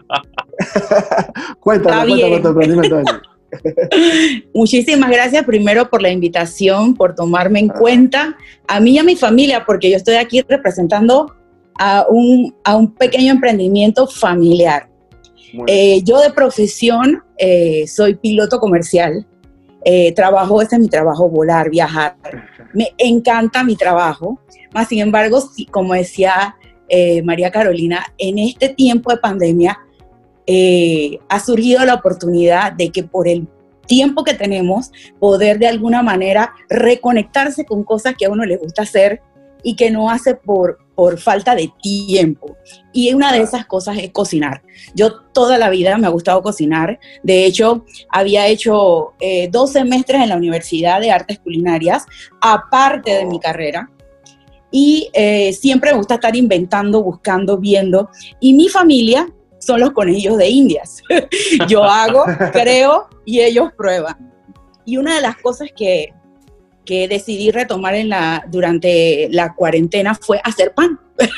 cuéntame, 1.61 2.06
cuéntame 2.06 2.40
tu 2.40 2.48
emprendimiento. 2.48 3.20
Muchísimas 4.54 5.11
gracias 5.11 5.44
primero 5.44 5.88
por 5.88 6.02
la 6.02 6.11
invitación, 6.11 6.94
por 6.94 7.14
tomarme 7.14 7.61
en 7.61 7.70
ah. 7.70 7.74
cuenta 7.78 8.37
a 8.66 8.80
mí 8.80 8.92
y 8.92 8.98
a 8.98 9.04
mi 9.04 9.16
familia, 9.16 9.64
porque 9.64 9.90
yo 9.90 9.96
estoy 9.96 10.16
aquí 10.16 10.42
representando 10.42 11.34
a 11.78 12.06
un, 12.08 12.54
a 12.64 12.76
un 12.76 12.94
pequeño 12.94 13.32
emprendimiento 13.32 14.06
familiar. 14.06 14.88
Eh, 15.66 16.02
yo 16.04 16.20
de 16.20 16.30
profesión 16.30 17.22
eh, 17.38 17.87
soy 17.87 18.16
piloto 18.16 18.58
comercial. 18.58 19.26
Eh, 19.84 20.12
trabajo, 20.12 20.61
este 20.61 20.76
es 20.76 20.82
mi 20.82 20.88
trabajo, 20.88 21.28
volar, 21.30 21.70
viajar. 21.70 22.16
Me 22.74 22.92
encanta 22.98 23.64
mi 23.64 23.76
trabajo. 23.76 24.40
Más 24.74 24.88
sin 24.88 25.00
embargo, 25.00 25.42
como 25.70 25.94
decía 25.94 26.56
eh, 26.88 27.22
María 27.22 27.50
Carolina, 27.50 28.04
en 28.18 28.38
este 28.38 28.68
tiempo 28.70 29.11
de 29.11 29.18
pandemia 29.18 29.78
eh, 30.50 31.20
ha 31.28 31.40
surgido 31.40 31.84
la 31.84 31.94
oportunidad 31.94 32.72
de 32.72 32.88
que 32.90 33.04
por 33.04 33.28
el 33.28 33.46
tiempo 33.87 34.24
que 34.24 34.32
tenemos, 34.32 34.90
poder 35.20 35.58
de 35.58 35.66
alguna 35.66 36.02
manera 36.02 36.54
reconectarse 36.70 37.66
con 37.66 37.84
cosas 37.84 38.14
que 38.18 38.24
a 38.24 38.30
uno 38.30 38.46
le 38.46 38.56
gusta 38.56 38.82
hacer 38.82 39.20
y 39.62 39.76
que 39.76 39.90
no 39.90 40.11
hace 40.11 40.34
por, 40.34 40.78
por 40.94 41.18
falta 41.18 41.54
de 41.54 41.70
tiempo. 41.82 42.56
Y 42.94 43.12
una 43.12 43.30
de 43.30 43.42
esas 43.42 43.66
cosas 43.66 43.98
es 43.98 44.11
cocinar. 44.11 44.62
Yo 44.94 45.20
toda 45.34 45.58
la 45.58 45.68
vida 45.68 45.98
me 45.98 46.06
ha 46.06 46.11
gustado 46.11 46.42
cocinar. 46.42 46.98
De 47.22 47.44
hecho, 47.44 47.84
había 48.08 48.46
hecho 48.46 49.12
eh, 49.20 49.48
dos 49.50 49.72
semestres 49.72 50.22
en 50.22 50.30
la 50.30 50.37
Universidad 50.37 51.00
de 51.00 51.11
Artes 51.11 51.40
Culinarias, 51.40 52.06
aparte 52.40 53.11
de 53.11 53.26
mi 53.26 53.38
carrera 53.38 53.90
y 54.70 55.11
eh, 55.12 55.52
siempre 55.52 55.92
me 55.92 55.98
gusta 55.98 56.14
estar 56.14 56.37
inventando, 56.37 57.02
buscando, 57.02 57.58
viendo. 57.58 58.11
Y 58.40 58.54
mi 58.54 58.68
familia 58.68 59.26
son 59.58 59.80
los 59.80 59.92
conejillos 59.92 60.36
de 60.36 60.48
indias. 60.48 61.02
Yo 61.68 61.84
hago, 61.84 62.24
creo 62.52 63.08
y 63.24 63.40
ellos 63.40 63.70
prueban. 63.76 64.32
Y 64.84 64.96
una 64.96 65.16
de 65.16 65.20
las 65.20 65.36
cosas 65.36 65.68
que, 65.76 66.14
que 66.84 67.08
decidí 67.08 67.50
retomar 67.50 67.94
en 67.94 68.08
la, 68.08 68.44
durante 68.48 69.28
la 69.30 69.54
cuarentena 69.54 70.14
fue 70.14 70.40
hacer 70.42 70.72
pan. 70.72 70.98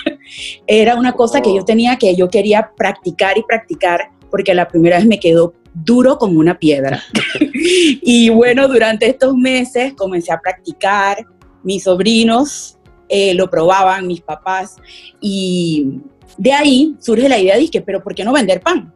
Era 0.67 0.95
una 0.95 1.13
cosa 1.13 1.41
que 1.41 1.53
yo 1.53 1.63
oh. 1.63 1.65
tenía 1.65 1.97
que 1.97 2.15
yo 2.15 2.29
quería 2.29 2.71
practicar 2.77 3.37
y 3.39 3.43
practicar 3.43 4.11
porque 4.31 4.55
la 4.55 4.69
primera 4.69 4.99
vez 4.99 5.07
me 5.07 5.19
quedó 5.19 5.55
duro 5.75 6.19
como 6.19 6.39
una 6.39 6.59
piedra. 6.59 7.03
y 7.43 8.29
bueno, 8.29 8.69
durante 8.69 9.09
estos 9.09 9.35
meses 9.35 9.95
comencé 9.95 10.33
a 10.33 10.41
practicar, 10.41 11.27
mis 11.63 11.85
sobrinos 11.85 12.79
eh, 13.09 13.35
lo 13.35 13.51
probaban, 13.51 14.07
mis 14.07 14.21
papás, 14.21 14.77
y 15.21 15.99
de 16.37 16.53
ahí 16.53 16.97
surge 17.01 17.29
la 17.29 17.39
idea 17.39 17.57
de 17.57 17.69
que, 17.69 17.81
pero 17.81 18.03
¿por 18.03 18.15
qué 18.15 18.25
no 18.25 18.33
vender 18.33 18.61
pan? 18.61 18.93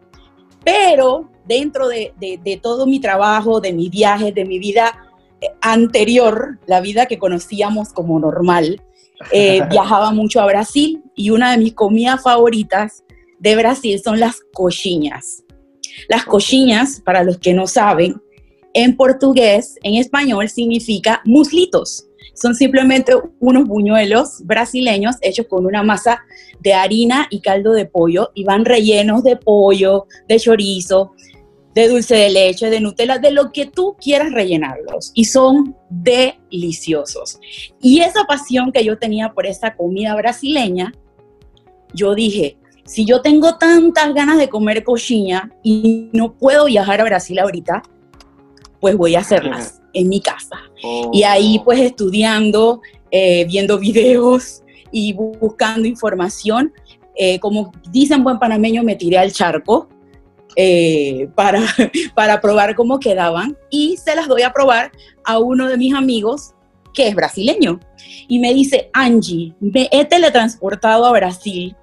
Pero 0.64 1.30
dentro 1.46 1.88
de, 1.88 2.12
de 2.18 2.60
todo 2.62 2.86
mi 2.86 3.00
trabajo, 3.00 3.60
de 3.60 3.72
mis 3.72 3.90
viajes, 3.90 4.34
de 4.34 4.44
mi 4.44 4.58
vida 4.58 5.04
anterior, 5.60 6.58
la 6.66 6.80
vida 6.80 7.06
que 7.06 7.18
conocíamos 7.18 7.92
como 7.92 8.18
normal, 8.18 8.82
eh, 9.32 9.62
viajaba 9.70 10.12
mucho 10.12 10.40
a 10.40 10.46
Brasil 10.46 11.02
y 11.14 11.30
una 11.30 11.52
de 11.52 11.58
mis 11.58 11.74
comidas 11.74 12.22
favoritas 12.22 13.04
de 13.38 13.56
Brasil 13.56 14.00
son 14.02 14.20
las 14.20 14.40
coxinhas. 14.52 15.44
Las 16.08 16.24
coxinhas, 16.24 17.00
para 17.00 17.22
los 17.22 17.38
que 17.38 17.54
no 17.54 17.66
saben, 17.66 18.20
en 18.72 18.96
portugués, 18.96 19.78
en 19.82 19.94
español, 19.94 20.48
significa 20.48 21.22
muslitos. 21.24 22.06
Son 22.34 22.54
simplemente 22.54 23.12
unos 23.38 23.66
buñuelos 23.66 24.44
brasileños 24.44 25.16
hechos 25.22 25.46
con 25.46 25.66
una 25.66 25.82
masa 25.82 26.22
de 26.60 26.74
harina 26.74 27.26
y 27.30 27.40
caldo 27.40 27.72
de 27.72 27.86
pollo 27.86 28.30
y 28.34 28.44
van 28.44 28.64
rellenos 28.64 29.22
de 29.22 29.36
pollo, 29.36 30.06
de 30.28 30.38
chorizo, 30.38 31.12
de 31.74 31.88
dulce 31.88 32.16
de 32.16 32.30
leche, 32.30 32.70
de 32.70 32.80
Nutella, 32.80 33.18
de 33.18 33.30
lo 33.30 33.52
que 33.52 33.66
tú 33.66 33.96
quieras 34.00 34.32
rellenarlos. 34.32 35.12
Y 35.14 35.24
son 35.24 35.76
deliciosos. 35.90 37.38
Y 37.80 38.00
esa 38.00 38.24
pasión 38.24 38.72
que 38.72 38.84
yo 38.84 38.98
tenía 38.98 39.32
por 39.32 39.46
esa 39.46 39.74
comida 39.74 40.14
brasileña, 40.14 40.92
yo 41.92 42.14
dije, 42.14 42.58
si 42.84 43.04
yo 43.04 43.22
tengo 43.22 43.56
tantas 43.56 44.12
ganas 44.12 44.38
de 44.38 44.48
comer 44.48 44.84
coxinha 44.84 45.50
y 45.62 46.10
no 46.12 46.34
puedo 46.34 46.66
viajar 46.66 47.00
a 47.00 47.04
Brasil 47.04 47.38
ahorita, 47.38 47.82
pues 48.80 48.96
voy 48.96 49.14
a 49.14 49.20
hacerlas 49.20 49.80
en 49.94 50.08
mi 50.08 50.20
casa. 50.20 50.58
Y 51.12 51.22
ahí 51.22 51.60
pues 51.64 51.80
estudiando, 51.80 52.82
eh, 53.10 53.44
viendo 53.46 53.78
videos 53.78 54.62
y 54.92 55.12
buscando 55.12 55.88
información, 55.88 56.72
eh, 57.16 57.38
como 57.38 57.72
dicen 57.90 58.24
buen 58.24 58.38
panameño, 58.38 58.82
me 58.82 58.96
tiré 58.96 59.18
al 59.18 59.32
charco 59.32 59.88
eh, 60.56 61.28
para, 61.34 61.62
para 62.14 62.40
probar 62.40 62.74
cómo 62.74 62.98
quedaban 62.98 63.56
y 63.70 63.96
se 63.96 64.14
las 64.14 64.28
doy 64.28 64.42
a 64.42 64.52
probar 64.52 64.92
a 65.24 65.38
uno 65.38 65.68
de 65.68 65.76
mis 65.76 65.94
amigos 65.94 66.54
que 66.92 67.08
es 67.08 67.14
brasileño. 67.14 67.80
Y 68.28 68.38
me 68.38 68.54
dice, 68.54 68.90
Angie, 68.92 69.54
me 69.60 69.88
he 69.90 70.04
teletransportado 70.04 71.04
a 71.06 71.12
Brasil 71.12 71.74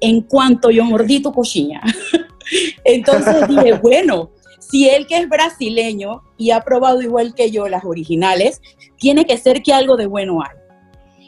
en 0.00 0.22
cuanto 0.22 0.70
yo 0.70 0.84
mordí 0.84 1.20
tu 1.20 1.32
cochina. 1.32 1.82
Entonces 2.84 3.48
dije, 3.48 3.72
bueno, 3.82 4.30
si 4.60 4.88
él 4.88 5.06
que 5.08 5.18
es 5.18 5.28
brasileño 5.28 6.22
y 6.36 6.52
ha 6.52 6.60
probado 6.60 7.02
igual 7.02 7.34
que 7.34 7.50
yo 7.50 7.68
las 7.68 7.84
originales, 7.84 8.60
tiene 8.96 9.24
que 9.24 9.36
ser 9.36 9.62
que 9.62 9.72
algo 9.72 9.96
de 9.96 10.06
bueno 10.06 10.40
hay. 10.42 10.56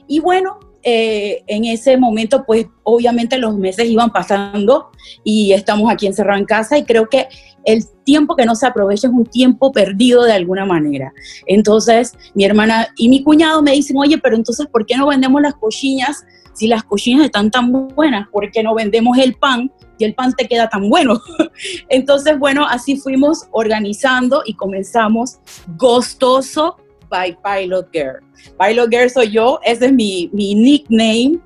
Y 0.07 0.21
bueno, 0.21 0.61
eh, 0.85 1.45
en 1.47 1.65
ese 1.65 1.97
momento, 1.97 2.45
pues 2.45 2.67
obviamente 2.83 3.39
los 3.39 3.57
meses 3.57 3.89
iban 3.89 4.11
pasando 4.11 4.91
y 5.23 5.53
estamos 5.53 5.91
aquí 5.91 6.07
encerrados 6.07 6.41
en 6.41 6.47
casa 6.47 6.77
y 6.77 6.85
creo 6.85 7.09
que 7.09 7.29
el 7.65 7.85
tiempo 8.05 8.35
que 8.35 8.45
no 8.45 8.57
se 8.57 8.67
aprovecha 8.67 9.07
es 9.07 9.15
un 9.15 9.27
tiempo 9.27 9.71
perdido 9.71 10.25
de 10.25 10.33
alguna 10.33 10.67
manera. 10.67 11.13
Entonces, 11.47 12.15
mi 12.35 12.45
hermana 12.45 12.89
y 12.97 13.09
mi 13.09 13.23
cuñado 13.23 13.63
me 13.63 13.73
dicen, 13.73 13.97
oye, 13.97 14.19
pero 14.19 14.35
entonces, 14.35 14.67
¿por 14.67 14.85
qué 14.85 14.97
no 14.97 15.07
vendemos 15.07 15.41
las 15.41 15.55
cochinas 15.55 16.25
si 16.53 16.67
las 16.67 16.83
cochinas 16.83 17.25
están 17.25 17.51
tan 17.51 17.71
buenas? 17.89 18.29
¿Por 18.29 18.51
qué 18.51 18.63
no 18.63 18.75
vendemos 18.75 19.17
el 19.19 19.35
pan 19.35 19.71
y 19.99 20.05
el 20.05 20.15
pan 20.15 20.33
te 20.33 20.47
queda 20.47 20.69
tan 20.69 20.89
bueno? 20.89 21.21
entonces, 21.89 22.39
bueno, 22.39 22.67
así 22.67 22.97
fuimos 22.97 23.47
organizando 23.51 24.43
y 24.47 24.55
comenzamos 24.55 25.39
gostoso 25.77 26.77
by 27.09 27.37
Pilot 27.43 27.89
Girl. 27.93 28.21
Pilot 28.59 28.91
Girl 28.91 29.11
soy 29.11 29.31
yo, 29.31 29.61
ese 29.65 29.87
es 29.87 29.93
mi, 29.93 30.31
mi 30.33 30.55
nickname. 30.55 31.39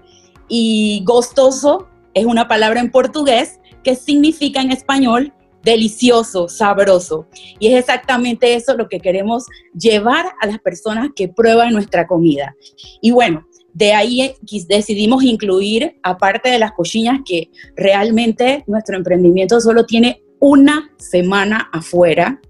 Y 0.49 1.03
gostoso 1.05 1.89
es 2.15 2.25
una 2.25 2.47
palabra 2.47 2.81
en 2.81 2.91
portugués 2.91 3.59
que 3.83 3.97
significa 3.97 4.61
en 4.61 4.71
español 4.71 5.33
delicioso, 5.67 6.49
sabroso. 6.49 7.27
Y 7.59 7.67
es 7.67 7.81
exactamente 7.81 8.55
eso 8.55 8.77
lo 8.77 8.89
que 8.89 9.01
queremos 9.01 9.45
llevar 9.75 10.27
a 10.41 10.47
las 10.47 10.61
personas 10.61 11.11
que 11.15 11.29
prueban 11.29 11.73
nuestra 11.73 12.07
comida. 12.07 12.55
Y 13.03 13.11
bueno, 13.11 13.47
de 13.77 13.93
ahí 13.93 14.35
decidimos 14.69 15.23
incluir, 15.23 15.99
aparte 16.03 16.49
de 16.49 16.59
las 16.59 16.73
cochinas, 16.73 17.21
que 17.27 17.51
realmente 17.77 18.65
nuestro 18.67 18.97
emprendimiento 18.97 19.61
solo 19.61 19.85
tiene 19.85 20.23
una 20.39 20.91
semana 20.97 21.69
afuera, 21.75 22.41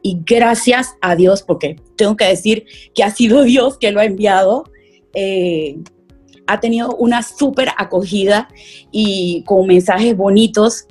y 0.00 0.20
gracias 0.24 0.94
a 1.00 1.16
Dios, 1.16 1.42
porque 1.42 1.74
tengo 1.96 2.16
que 2.16 2.26
decir 2.26 2.66
que 2.94 3.02
ha 3.02 3.10
sido 3.10 3.42
Dios 3.42 3.78
que 3.78 3.90
lo 3.90 3.98
ha 3.98 4.04
enviado, 4.04 4.62
eh, 5.12 5.76
ha 6.46 6.60
tenido 6.60 6.94
una 6.96 7.24
súper 7.24 7.70
acogida 7.76 8.48
y 8.92 9.42
con 9.46 9.66
mensajes 9.66 10.16
bonitos. 10.16 10.86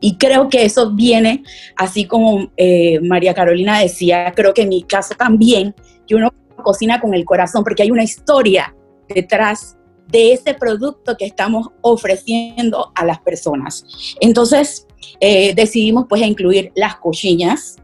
Y 0.00 0.16
creo 0.16 0.48
que 0.48 0.64
eso 0.64 0.92
viene, 0.92 1.42
así 1.76 2.04
como 2.04 2.52
eh, 2.56 3.00
María 3.00 3.34
Carolina 3.34 3.80
decía, 3.80 4.32
creo 4.34 4.54
que 4.54 4.62
en 4.62 4.68
mi 4.68 4.84
caso 4.84 5.14
también, 5.14 5.74
que 6.06 6.14
uno 6.14 6.30
cocina 6.62 7.00
con 7.00 7.14
el 7.14 7.24
corazón, 7.24 7.64
porque 7.64 7.82
hay 7.82 7.90
una 7.90 8.04
historia 8.04 8.74
detrás 9.08 9.76
de 10.08 10.32
ese 10.32 10.54
producto 10.54 11.16
que 11.16 11.24
estamos 11.24 11.68
ofreciendo 11.80 12.92
a 12.94 13.04
las 13.04 13.20
personas. 13.20 14.16
Entonces, 14.20 14.86
eh, 15.20 15.54
decidimos 15.54 16.06
pues 16.08 16.22
incluir 16.22 16.72
las 16.74 16.96
cochinas, 16.96 17.76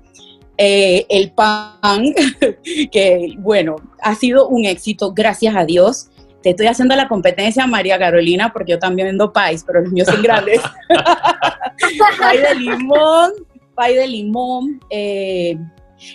eh, 0.59 1.07
el 1.09 1.33
pan, 1.33 2.13
que 2.93 3.35
bueno, 3.39 3.77
ha 4.03 4.15
sido 4.15 4.49
un 4.49 4.65
éxito, 4.65 5.13
gracias 5.13 5.57
a 5.57 5.65
Dios. 5.65 6.11
Te 6.43 6.51
estoy 6.51 6.67
haciendo 6.67 6.97
la 6.97 7.09
competencia, 7.09 7.67
María 7.67 7.99
Carolina, 7.99 8.53
porque 8.53 8.73
yo 8.73 8.79
también 8.79 9.09
vendo 9.09 9.33
pais, 9.33 9.65
pero 9.67 9.81
los 9.81 9.93
míos 9.93 10.09
son 10.09 10.23
grandes. 10.23 10.61
pay 12.19 12.39
de 12.39 12.55
limón, 12.55 13.33
pay 13.75 13.95
de 13.95 14.07
limón. 14.07 14.81
Eh, 14.89 15.59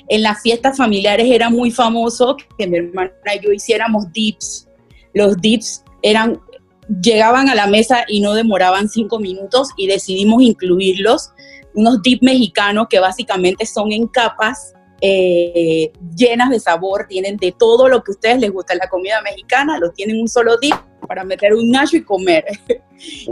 en 0.07 0.23
las 0.23 0.41
fiestas 0.41 0.77
familiares 0.77 1.27
era 1.29 1.49
muy 1.49 1.71
famoso 1.71 2.37
que 2.57 2.67
mi 2.67 2.77
hermana 2.77 3.11
y 3.35 3.43
yo 3.43 3.51
hiciéramos 3.51 4.11
dips. 4.11 4.67
Los 5.15 5.37
dips 5.37 5.83
eran, 6.03 6.39
llegaban 7.01 7.49
a 7.49 7.55
la 7.55 7.65
mesa 7.65 8.05
y 8.07 8.21
no 8.21 8.33
demoraban 8.35 8.87
cinco 8.87 9.17
minutos 9.17 9.69
y 9.75 9.87
decidimos 9.87 10.43
incluirlos. 10.43 11.31
Unos 11.73 12.03
dip 12.03 12.21
mexicanos 12.21 12.87
que 12.89 12.99
básicamente 12.99 13.65
son 13.65 13.91
en 13.91 14.07
capas 14.07 14.74
eh, 15.01 15.91
llenas 16.15 16.49
de 16.49 16.59
sabor, 16.59 17.05
tienen 17.07 17.37
de 17.37 17.51
todo 17.51 17.87
lo 17.87 18.03
que 18.03 18.11
a 18.11 18.15
ustedes 18.15 18.39
les 18.39 18.51
gusta 18.51 18.73
en 18.73 18.79
la 18.79 18.89
comida 18.89 19.21
mexicana, 19.21 19.77
lo 19.77 19.91
tienen 19.91 20.19
un 20.19 20.27
solo 20.27 20.57
dip 20.57 20.75
para 21.07 21.23
meter 21.23 21.53
un 21.53 21.69
nacho 21.69 21.97
y 21.97 22.03
comer. 22.03 22.45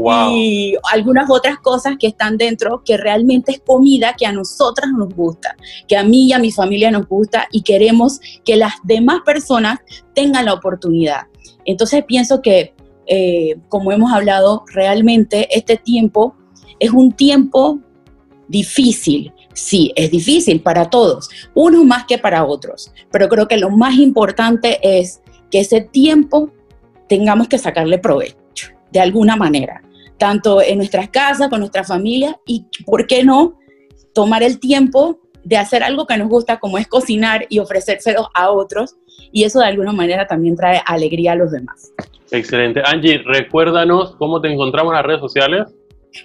Y 0.05 0.75
algunas 0.91 1.29
otras 1.29 1.57
cosas 1.59 1.95
que 1.97 2.07
están 2.07 2.37
dentro 2.37 2.83
que 2.83 2.97
realmente 2.97 3.53
es 3.53 3.61
comida 3.61 4.13
que 4.17 4.25
a 4.25 4.33
nosotras 4.33 4.91
nos 4.91 5.15
gusta, 5.15 5.55
que 5.87 5.95
a 5.95 6.03
mí 6.03 6.27
y 6.27 6.33
a 6.33 6.39
mi 6.39 6.51
familia 6.51 6.91
nos 6.91 7.07
gusta 7.07 7.47
y 7.49 7.61
queremos 7.61 8.19
que 8.43 8.57
las 8.57 8.73
demás 8.83 9.21
personas 9.25 9.79
tengan 10.13 10.45
la 10.45 10.53
oportunidad. 10.53 11.27
Entonces 11.65 12.03
pienso 12.05 12.41
que, 12.41 12.73
eh, 13.07 13.55
como 13.69 13.93
hemos 13.93 14.11
hablado, 14.11 14.65
realmente 14.67 15.47
este 15.57 15.77
tiempo 15.77 16.35
es 16.79 16.91
un 16.91 17.13
tiempo 17.13 17.79
difícil. 18.47 19.31
Sí, 19.53 19.93
es 19.95 20.11
difícil 20.11 20.61
para 20.61 20.89
todos, 20.89 21.29
unos 21.53 21.85
más 21.85 22.05
que 22.05 22.17
para 22.17 22.43
otros, 22.45 22.91
pero 23.11 23.29
creo 23.29 23.47
que 23.47 23.57
lo 23.57 23.69
más 23.69 23.95
importante 23.95 24.79
es 24.81 25.21
que 25.51 25.59
ese 25.59 25.81
tiempo 25.81 26.49
tengamos 27.07 27.47
que 27.47 27.57
sacarle 27.57 27.99
provecho 27.99 28.69
de 28.91 28.99
alguna 28.99 29.35
manera, 29.35 29.83
tanto 30.17 30.61
en 30.61 30.77
nuestras 30.77 31.09
casas, 31.09 31.49
con 31.49 31.59
nuestra 31.59 31.83
familia 31.83 32.39
y, 32.45 32.65
¿por 32.85 33.07
qué 33.07 33.23
no?, 33.23 33.59
tomar 34.13 34.43
el 34.43 34.59
tiempo 34.59 35.19
de 35.43 35.57
hacer 35.57 35.83
algo 35.83 36.05
que 36.05 36.17
nos 36.17 36.29
gusta, 36.29 36.59
como 36.59 36.77
es 36.77 36.87
cocinar 36.87 37.45
y 37.49 37.59
ofrecérselo 37.59 38.29
a 38.33 38.51
otros, 38.51 38.95
y 39.31 39.43
eso 39.43 39.59
de 39.59 39.65
alguna 39.65 39.91
manera 39.91 40.27
también 40.27 40.55
trae 40.55 40.81
alegría 40.85 41.33
a 41.33 41.35
los 41.35 41.51
demás. 41.51 41.91
Excelente. 42.31 42.81
Angie, 42.85 43.19
recuérdanos 43.25 44.15
cómo 44.15 44.41
te 44.41 44.51
encontramos 44.51 44.91
en 44.91 44.97
las 44.97 45.05
redes 45.05 45.19
sociales. 45.19 45.67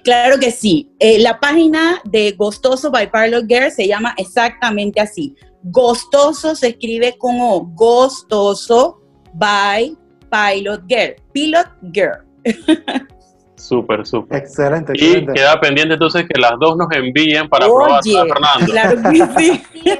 Claro 0.05 0.39
que 0.39 0.51
sí. 0.51 0.93
Eh, 0.99 1.19
la 1.19 1.41
página 1.41 2.01
de 2.05 2.33
Gostoso 2.33 2.91
by 2.91 3.11
Pilot 3.11 3.47
Girl 3.49 3.71
se 3.71 3.87
llama 3.87 4.15
exactamente 4.17 5.01
así. 5.01 5.35
Gostoso 5.63 6.55
se 6.55 6.69
escribe 6.69 7.17
como 7.19 7.67
Gostoso 7.75 9.01
by 9.35 9.97
Pilot 10.31 10.83
Girl. 10.89 11.15
Pilot 11.33 11.69
Girl. 11.93 12.25
Súper, 13.57 14.07
súper. 14.07 14.39
Excelente, 14.39 14.93
Y 14.95 15.27
queda 15.27 15.61
pendiente 15.61 15.95
entonces 15.95 16.25
que 16.33 16.41
las 16.41 16.53
dos 16.61 16.77
nos 16.77 16.89
envíen 16.93 17.49
para 17.49 17.67
probar 17.67 17.99
a 17.99 18.03
Fernando. 18.03 18.67
Claro 18.67 19.03
que 19.03 19.27
sí. 19.37 19.63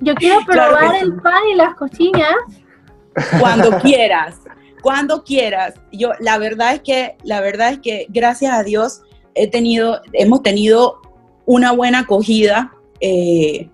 Yo 0.00 0.14
quiero 0.14 0.40
probar 0.44 0.96
el 0.96 1.14
pan 1.20 1.42
y 1.52 1.56
las 1.56 1.74
cochinas. 1.74 2.34
Cuando 3.38 3.78
quieras, 3.78 4.40
cuando 4.82 5.24
quieras. 5.24 5.74
Yo, 5.92 6.10
la 6.20 6.38
verdad 6.38 6.74
es 6.74 6.80
que, 6.80 7.16
la 7.22 7.40
verdad 7.40 7.72
es 7.72 7.78
que, 7.78 8.06
gracias 8.08 8.52
a 8.52 8.62
Dios, 8.62 9.02
he 9.34 9.48
tenido, 9.48 10.00
hemos 10.12 10.42
tenido 10.42 11.00
una 11.46 11.72
buena 11.72 12.00
acogida. 12.00 12.72
Eh, 13.00 13.68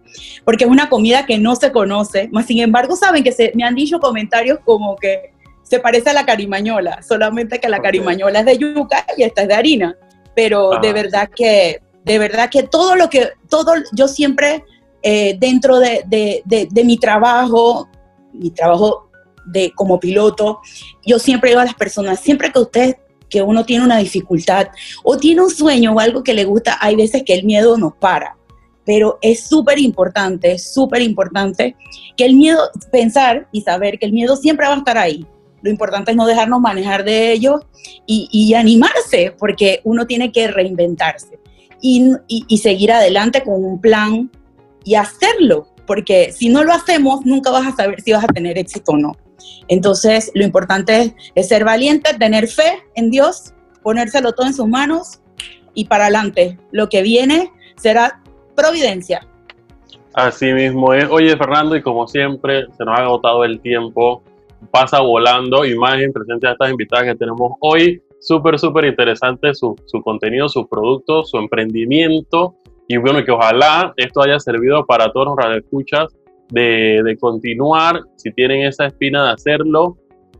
porque 0.44 0.64
es 0.64 0.70
una 0.70 0.88
comida 0.88 1.26
que 1.26 1.38
no 1.38 1.54
se 1.54 1.70
conoce, 1.70 2.30
más 2.32 2.46
sin 2.46 2.60
embargo 2.60 2.96
saben 2.96 3.22
que 3.22 3.30
se, 3.30 3.52
me 3.54 3.62
han 3.62 3.74
dicho 3.74 4.00
comentarios 4.00 4.58
como 4.64 4.96
que 4.96 5.34
se 5.62 5.80
parece 5.80 6.08
a 6.08 6.12
la 6.14 6.24
carimañola, 6.24 7.02
solamente 7.02 7.60
que 7.60 7.68
la 7.68 7.80
carimañola 7.80 8.40
es 8.40 8.46
de 8.46 8.56
yuca 8.56 9.04
y 9.18 9.24
esta 9.24 9.42
es 9.42 9.48
de 9.48 9.54
harina, 9.54 9.94
pero 10.34 10.70
de 10.80 10.94
verdad 10.94 11.28
que, 11.28 11.82
de 12.04 12.18
verdad 12.18 12.48
que 12.48 12.62
todo 12.62 12.96
lo 12.96 13.10
que, 13.10 13.28
todo, 13.50 13.74
yo 13.92 14.08
siempre 14.08 14.64
eh, 15.02 15.36
dentro 15.38 15.78
de, 15.78 16.02
de, 16.06 16.42
de, 16.46 16.84
mi 16.84 16.96
trabajo, 16.96 17.88
mi 18.32 18.50
trabajo 18.50 19.07
de, 19.52 19.72
como 19.74 20.00
piloto, 20.00 20.60
yo 21.06 21.18
siempre 21.18 21.50
digo 21.50 21.60
a 21.60 21.64
las 21.64 21.74
personas, 21.74 22.20
siempre 22.20 22.52
que 22.52 22.58
usted, 22.58 22.96
que 23.28 23.42
uno 23.42 23.64
tiene 23.64 23.84
una 23.84 23.98
dificultad 23.98 24.68
o 25.04 25.18
tiene 25.18 25.42
un 25.42 25.50
sueño 25.50 25.92
o 25.92 26.00
algo 26.00 26.22
que 26.22 26.34
le 26.34 26.44
gusta, 26.44 26.78
hay 26.80 26.96
veces 26.96 27.22
que 27.24 27.34
el 27.34 27.44
miedo 27.44 27.76
nos 27.76 27.94
para 27.94 28.38
pero 28.88 29.18
es 29.20 29.46
súper 29.46 29.78
importante, 29.78 30.58
súper 30.58 31.02
importante 31.02 31.76
que 32.16 32.24
el 32.24 32.36
miedo, 32.36 32.70
pensar 32.90 33.46
y 33.52 33.60
saber 33.60 33.98
que 33.98 34.06
el 34.06 34.14
miedo 34.14 34.34
siempre 34.34 34.66
va 34.66 34.72
a 34.72 34.78
estar 34.78 34.96
ahí. 34.96 35.26
Lo 35.60 35.68
importante 35.68 36.12
es 36.12 36.16
no 36.16 36.24
dejarnos 36.24 36.58
manejar 36.62 37.04
de 37.04 37.32
ello 37.32 37.60
y, 38.06 38.54
animarse, 38.54 39.34
porque 39.38 39.82
uno 39.84 40.06
tiene 40.06 40.32
que 40.32 40.48
reinventarse 40.48 41.38
y, 41.82 42.14
y, 42.28 42.56
seguir 42.56 42.90
adelante 42.90 43.42
con 43.42 43.62
un 43.62 43.78
plan 43.78 44.30
y 44.86 44.94
hacerlo, 44.94 45.68
porque 45.86 46.32
si 46.32 46.48
no 46.48 46.64
lo 46.64 46.72
hacemos, 46.72 47.26
nunca 47.26 47.50
vas 47.50 47.66
a 47.66 47.76
saber 47.76 48.00
si 48.00 48.12
vas 48.12 48.24
a 48.24 48.28
tener 48.28 48.56
éxito 48.56 48.92
o 48.92 48.96
no. 48.96 49.16
Entonces, 49.68 50.30
lo 50.34 50.44
importante 50.44 51.14
es, 51.34 51.48
ser 51.48 51.64
valiente, 51.64 52.14
tener 52.18 52.48
fe 52.48 52.82
en 52.94 53.10
Dios, 53.10 53.54
ponérselo 53.82 54.32
todo 54.32 54.46
en 54.46 54.54
sus 54.54 54.66
manos 54.66 55.20
y 55.74 55.86
para 55.86 56.04
adelante. 56.04 56.58
Lo 56.72 56.88
que 56.88 57.02
viene 57.02 57.52
será 57.76 58.22
providencia. 58.56 59.26
Así 60.14 60.52
mismo 60.52 60.94
es. 60.94 61.08
Oye, 61.10 61.36
Fernando, 61.36 61.76
y 61.76 61.82
como 61.82 62.08
siempre, 62.08 62.66
se 62.76 62.84
nos 62.84 62.98
ha 62.98 63.02
agotado 63.02 63.44
el 63.44 63.60
tiempo, 63.60 64.22
pasa 64.70 65.00
volando, 65.00 65.64
imagen, 65.64 66.12
presencia 66.12 66.48
de 66.48 66.52
estas 66.54 66.70
invitadas 66.70 67.06
que 67.06 67.14
tenemos 67.14 67.52
hoy. 67.60 68.02
Súper, 68.20 68.58
súper 68.58 68.86
interesante 68.86 69.54
su, 69.54 69.76
su 69.86 70.02
contenido, 70.02 70.48
sus 70.48 70.66
productos, 70.66 71.30
su 71.30 71.36
emprendimiento. 71.36 72.56
Y 72.88 72.96
bueno, 72.96 73.24
que 73.24 73.30
ojalá 73.30 73.92
esto 73.96 74.22
haya 74.22 74.40
servido 74.40 74.84
para 74.86 75.12
todos 75.12 75.26
los 75.26 75.36
radioescuchas 75.36 76.17
de, 76.50 77.02
de 77.04 77.16
continuar, 77.18 78.02
si 78.16 78.32
tienen 78.32 78.62
esa 78.62 78.86
espina 78.86 79.24
de 79.24 79.32
hacerlo, 79.32 79.96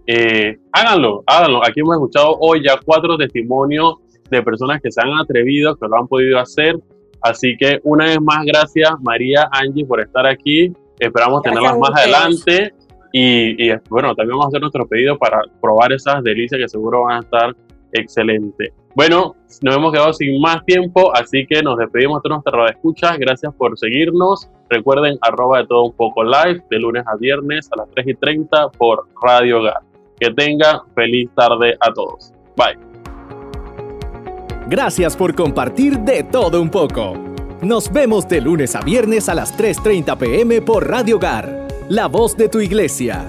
eh, 0.07 0.57
háganlo, 0.73 1.23
háganlo. 1.27 1.65
Aquí 1.65 1.81
hemos 1.81 1.97
escuchado 1.97 2.37
hoy 2.41 2.63
ya 2.65 2.79
cuatro 2.85 3.17
testimonios 3.17 3.97
de 4.31 4.43
personas 4.43 4.81
que 4.83 4.91
se 4.91 5.01
han 5.01 5.13
atrevido, 5.19 5.77
que 5.77 5.87
lo 5.87 5.97
han 5.99 6.09
podido 6.09 6.39
hacer 6.39 6.77
Así 7.23 7.57
que 7.57 7.81
una 7.83 8.07
vez 8.07 8.21
más, 8.21 8.45
gracias 8.45 8.91
María, 9.03 9.49
Angie, 9.53 9.85
por 9.85 10.01
estar 10.01 10.27
aquí. 10.27 10.73
Esperamos 10.99 11.43
tenerlas 11.43 11.79
más 11.79 11.91
adelante. 11.95 12.73
Y, 13.13 13.71
bueno, 13.89 14.15
también 14.15 14.39
vamos 14.39 14.47
a 14.47 14.49
hacer 14.49 14.61
nuestro 14.61 14.87
pedido 14.87 15.19
para 15.19 15.41
probar 15.61 15.93
esas 15.93 16.23
delicias 16.23 16.61
que 16.61 16.69
seguro 16.69 17.05
van 17.05 17.17
a 17.17 17.21
estar 17.21 17.57
excelentes. 17.93 18.73
Bueno, 18.99 19.37
nos 19.63 19.77
hemos 19.77 19.93
quedado 19.93 20.13
sin 20.13 20.41
más 20.41 20.65
tiempo, 20.65 21.15
así 21.15 21.47
que 21.47 21.63
nos 21.63 21.79
despedimos 21.79 22.21
de 22.21 22.31
nuestra 22.31 22.67
escucha. 22.67 23.17
Gracias 23.17 23.55
por 23.55 23.79
seguirnos. 23.79 24.51
Recuerden, 24.69 25.17
arroba 25.21 25.59
de 25.59 25.69
todo 25.69 25.85
un 25.85 25.93
poco 25.93 26.25
live, 26.25 26.65
de 26.69 26.81
lunes 26.81 27.05
a 27.07 27.15
viernes 27.15 27.69
a 27.71 27.77
las 27.77 27.89
3 27.95 28.09
y 28.09 28.15
30 28.15 28.71
por 28.71 29.07
Radio 29.23 29.61
Hogar. 29.61 29.83
Que 30.19 30.33
tenga 30.33 30.83
feliz 30.97 31.31
tarde 31.37 31.77
a 31.79 31.93
todos. 31.93 32.33
Bye. 32.57 32.77
Gracias 34.67 35.17
por 35.17 35.33
compartir 35.33 36.01
de 36.01 36.25
todo 36.25 36.61
un 36.61 36.69
poco. 36.69 37.15
Nos 37.63 37.93
vemos 37.93 38.29
de 38.29 38.41
lunes 38.41 38.75
a 38.75 38.81
viernes 38.81 39.29
a 39.29 39.35
las 39.37 39.57
3.30 39.57 40.19
pm 40.19 40.61
por 40.61 40.89
Radio 40.89 41.19
Hogar, 41.19 41.69
la 41.89 42.09
voz 42.09 42.37
de 42.37 42.49
tu 42.49 42.59
iglesia. 42.59 43.25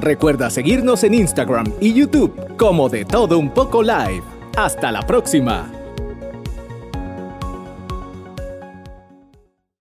Recuerda 0.00 0.50
seguirnos 0.50 1.02
en 1.02 1.14
Instagram 1.14 1.66
y 1.80 1.94
YouTube 1.94 2.56
como 2.56 2.88
de 2.88 3.04
todo 3.04 3.40
un 3.40 3.50
poco 3.50 3.82
live. 3.82 4.39
Hasta 4.56 4.90
la 4.92 5.02
próxima. 5.02 5.79